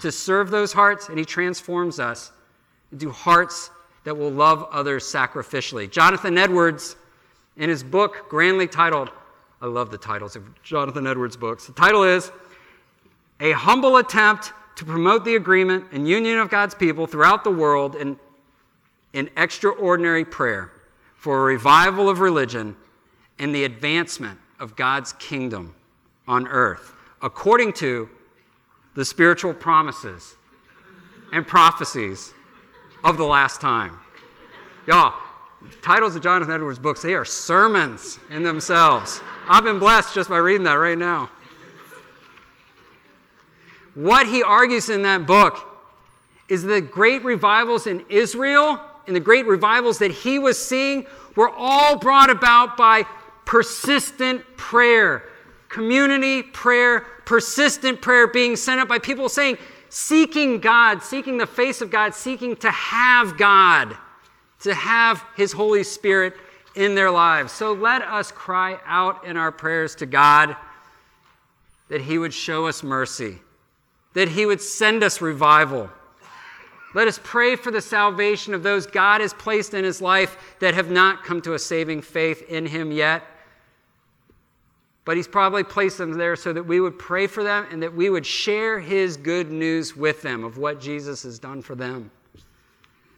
to 0.00 0.12
serve 0.12 0.50
those 0.50 0.72
hearts, 0.72 1.08
and 1.08 1.18
He 1.18 1.24
transforms 1.24 1.98
us 1.98 2.32
into 2.92 3.10
hearts 3.10 3.70
that 4.04 4.16
will 4.16 4.30
love 4.30 4.66
others 4.70 5.04
sacrificially. 5.04 5.90
Jonathan 5.90 6.36
Edwards, 6.38 6.96
in 7.56 7.68
his 7.68 7.82
book, 7.82 8.28
grandly 8.28 8.66
titled, 8.66 9.10
I 9.60 9.66
love 9.66 9.90
the 9.90 9.98
titles 9.98 10.36
of 10.36 10.62
Jonathan 10.62 11.06
Edwards' 11.06 11.36
books. 11.36 11.66
The 11.66 11.72
title 11.72 12.04
is 12.04 12.30
A 13.40 13.52
Humble 13.52 13.96
Attempt 13.96 14.52
to 14.76 14.84
Promote 14.84 15.24
the 15.24 15.34
Agreement 15.34 15.86
and 15.92 16.08
Union 16.08 16.38
of 16.38 16.48
God's 16.48 16.74
People 16.74 17.06
Throughout 17.06 17.42
the 17.44 17.50
World 17.50 17.96
in, 17.96 18.18
in 19.12 19.28
Extraordinary 19.36 20.24
Prayer 20.24 20.70
for 21.16 21.40
a 21.40 21.42
Revival 21.42 22.08
of 22.08 22.20
Religion 22.20 22.76
and 23.38 23.54
the 23.54 23.64
advancement 23.64 24.38
of 24.58 24.76
God's 24.76 25.12
kingdom 25.14 25.74
on 26.26 26.46
earth, 26.48 26.94
according 27.22 27.72
to 27.74 28.08
the 28.94 29.04
spiritual 29.04 29.54
promises 29.54 30.36
and 31.32 31.46
prophecies 31.46 32.32
of 33.04 33.16
the 33.16 33.24
last 33.24 33.60
time. 33.60 33.98
Y'all, 34.86 35.14
titles 35.82 36.16
of 36.16 36.22
Jonathan 36.22 36.54
Edwards' 36.54 36.78
books, 36.78 37.02
they 37.02 37.14
are 37.14 37.24
sermons 37.24 38.18
in 38.30 38.42
themselves. 38.42 39.20
I've 39.48 39.64
been 39.64 39.78
blessed 39.78 40.14
just 40.14 40.28
by 40.28 40.38
reading 40.38 40.64
that 40.64 40.74
right 40.74 40.98
now. 40.98 41.30
What 43.94 44.26
he 44.26 44.42
argues 44.42 44.88
in 44.90 45.02
that 45.02 45.26
book 45.26 45.64
is 46.48 46.62
the 46.62 46.80
great 46.80 47.24
revivals 47.24 47.86
in 47.86 48.04
Israel 48.08 48.80
and 49.06 49.16
the 49.16 49.20
great 49.20 49.46
revivals 49.46 49.98
that 49.98 50.10
he 50.10 50.38
was 50.38 50.58
seeing 50.58 51.06
were 51.34 51.50
all 51.50 51.98
brought 51.98 52.30
about 52.30 52.76
by 52.76 53.04
persistent 53.48 54.44
prayer, 54.58 55.22
community 55.70 56.42
prayer, 56.42 57.00
persistent 57.24 57.98
prayer 58.02 58.26
being 58.26 58.54
sent 58.54 58.78
up 58.78 58.86
by 58.86 58.98
people 58.98 59.26
saying, 59.26 59.56
seeking 59.88 60.60
God, 60.60 61.02
seeking 61.02 61.38
the 61.38 61.46
face 61.46 61.80
of 61.80 61.90
God, 61.90 62.14
seeking 62.14 62.56
to 62.56 62.70
have 62.70 63.38
God, 63.38 63.96
to 64.60 64.74
have 64.74 65.24
His 65.34 65.52
Holy 65.52 65.82
Spirit 65.82 66.34
in 66.74 66.94
their 66.94 67.10
lives. 67.10 67.50
So 67.50 67.72
let 67.72 68.02
us 68.02 68.30
cry 68.30 68.78
out 68.84 69.24
in 69.24 69.38
our 69.38 69.50
prayers 69.50 69.94
to 69.94 70.04
God 70.04 70.54
that 71.88 72.02
He 72.02 72.18
would 72.18 72.34
show 72.34 72.66
us 72.66 72.82
mercy, 72.82 73.38
that 74.12 74.28
He 74.28 74.44
would 74.44 74.60
send 74.60 75.02
us 75.02 75.22
revival. 75.22 75.88
Let 76.94 77.08
us 77.08 77.18
pray 77.24 77.56
for 77.56 77.70
the 77.70 77.80
salvation 77.80 78.52
of 78.52 78.62
those 78.62 78.86
God 78.86 79.22
has 79.22 79.32
placed 79.32 79.72
in 79.72 79.84
His 79.84 80.02
life 80.02 80.36
that 80.58 80.74
have 80.74 80.90
not 80.90 81.24
come 81.24 81.40
to 81.42 81.54
a 81.54 81.58
saving 81.58 82.02
faith 82.02 82.42
in 82.50 82.66
Him 82.66 82.92
yet. 82.92 83.22
But 85.08 85.16
He's 85.16 85.26
probably 85.26 85.64
placed 85.64 85.96
them 85.96 86.12
there 86.12 86.36
so 86.36 86.52
that 86.52 86.64
we 86.64 86.80
would 86.80 86.98
pray 86.98 87.26
for 87.26 87.42
them 87.42 87.66
and 87.70 87.82
that 87.82 87.94
we 87.94 88.10
would 88.10 88.26
share 88.26 88.78
His 88.78 89.16
good 89.16 89.50
news 89.50 89.96
with 89.96 90.20
them 90.20 90.44
of 90.44 90.58
what 90.58 90.82
Jesus 90.82 91.22
has 91.22 91.38
done 91.38 91.62
for 91.62 91.74
them. 91.74 92.10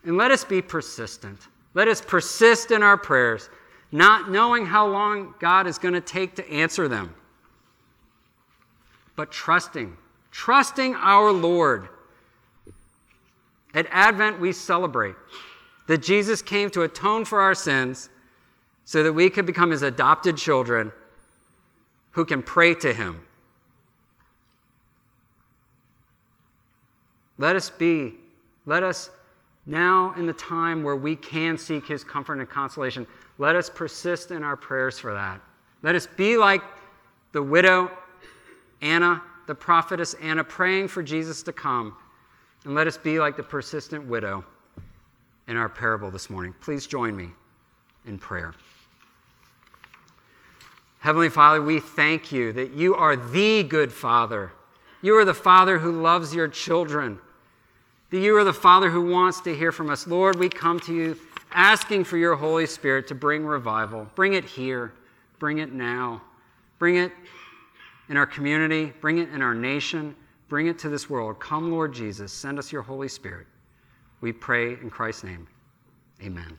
And 0.05 0.16
let 0.16 0.30
us 0.30 0.45
be 0.45 0.62
persistent. 0.62 1.49
Let 1.74 1.88
us 1.88 2.01
persist 2.01 2.70
in 2.70 2.84
our 2.84 2.97
prayers, 2.97 3.51
not 3.91 4.30
knowing 4.30 4.66
how 4.66 4.86
long 4.86 5.34
God 5.41 5.66
is 5.66 5.78
going 5.78 5.95
to 5.95 6.01
take 6.01 6.36
to 6.36 6.49
answer 6.49 6.86
them, 6.86 7.12
but 9.16 9.32
trusting, 9.32 9.97
trusting 10.30 10.95
our 10.95 11.32
Lord. 11.32 11.88
At 13.74 13.88
Advent, 13.91 14.38
we 14.38 14.53
celebrate 14.53 15.16
that 15.88 16.03
Jesus 16.03 16.41
came 16.41 16.70
to 16.70 16.82
atone 16.82 17.24
for 17.24 17.41
our 17.41 17.57
sins 17.57 18.11
so 18.84 19.03
that 19.03 19.12
we 19.12 19.28
could 19.28 19.45
become 19.45 19.72
his 19.72 19.82
adopted 19.82 20.36
children 20.36 20.93
who 22.13 22.25
can 22.25 22.43
pray 22.43 22.75
to 22.75 22.93
him. 22.93 23.21
Let 27.39 27.57
us 27.57 27.71
be, 27.71 28.15
let 28.67 28.83
us 28.83 29.11
now 29.67 30.15
in 30.17 30.27
the 30.27 30.33
time 30.33 30.83
where 30.83 30.97
we 30.97 31.17
can 31.17 31.57
seek 31.57 31.87
his 31.87 32.05
comfort 32.05 32.39
and 32.39 32.49
consolation, 32.49 33.07
let 33.39 33.57
us 33.57 33.71
persist 33.71 34.31
in 34.31 34.43
our 34.43 34.57
prayers 34.57 34.99
for 34.99 35.15
that. 35.15 35.41
Let 35.83 35.95
us 35.95 36.07
be 36.07 36.37
like 36.37 36.63
the 37.33 37.43
widow 37.43 37.91
Anna, 38.83 39.23
the 39.47 39.55
prophetess 39.55 40.15
Anna, 40.15 40.45
praying 40.45 40.89
for 40.89 41.03
Jesus 41.03 41.43
to 41.45 41.53
come. 41.53 41.97
And 42.65 42.75
let 42.75 42.87
us 42.87 42.99
be 42.99 43.19
like 43.19 43.37
the 43.37 43.43
persistent 43.43 44.07
widow 44.07 44.45
in 45.49 45.57
our 45.57 45.69
parable 45.69 46.11
this 46.11 46.31
morning. 46.31 46.55
Please 46.61 46.87
join 46.87 47.17
me 47.17 47.31
in 48.07 48.19
prayer. 48.19 48.55
Heavenly 51.01 51.31
Father, 51.31 51.63
we 51.63 51.81
thank 51.81 52.31
you 52.31 52.53
that 52.53 52.73
you 52.73 52.95
are 52.95 53.17
the 53.17 53.63
good 53.63 53.91
Father. 53.93 54.53
You 55.03 55.17
are 55.17 55.25
the 55.25 55.35
Father 55.35 55.79
who 55.79 56.03
loves 56.03 56.35
your 56.35 56.47
children. 56.47 57.19
That 58.11 58.19
you 58.21 58.37
are 58.37 58.45
the 58.45 58.53
Father 58.53 58.91
who 58.91 59.11
wants 59.11 59.41
to 59.43 59.57
hear 59.57 59.73
from 59.73 59.89
us. 59.89 60.07
Lord, 60.07 60.39
we 60.39 60.51
come 60.51 60.79
to 60.81 60.95
you 60.95 61.19
asking 61.53 62.05
for 62.05 62.19
your 62.19 62.37
Holy 62.37 62.67
Spirit 62.67 63.09
to 63.09 63.15
bring 63.15 63.47
revival. 63.47 64.07
Bring 64.15 64.35
it 64.35 64.45
here. 64.45 64.93
Bring 65.39 65.59
it 65.59 65.73
now. 65.73 66.21
Bring 66.79 66.97
it 66.97 67.13
in 68.11 68.19
our 68.19 68.27
community. 68.27 68.93
Bring 69.01 69.19
it 69.19 69.31
in 69.31 69.41
our 69.41 69.55
nation. 69.55 70.15
Bring 70.49 70.67
it 70.67 70.79
to 70.81 70.91
this 70.91 71.09
world. 71.09 71.41
Come, 71.41 71.71
Lord 71.71 71.95
Jesus. 71.95 72.31
Send 72.31 72.59
us 72.59 72.71
your 72.71 72.83
Holy 72.83 73.09
Spirit. 73.09 73.47
We 74.21 74.33
pray 74.33 74.73
in 74.73 74.91
Christ's 74.91 75.25
name. 75.25 75.49
Amen. 76.23 76.59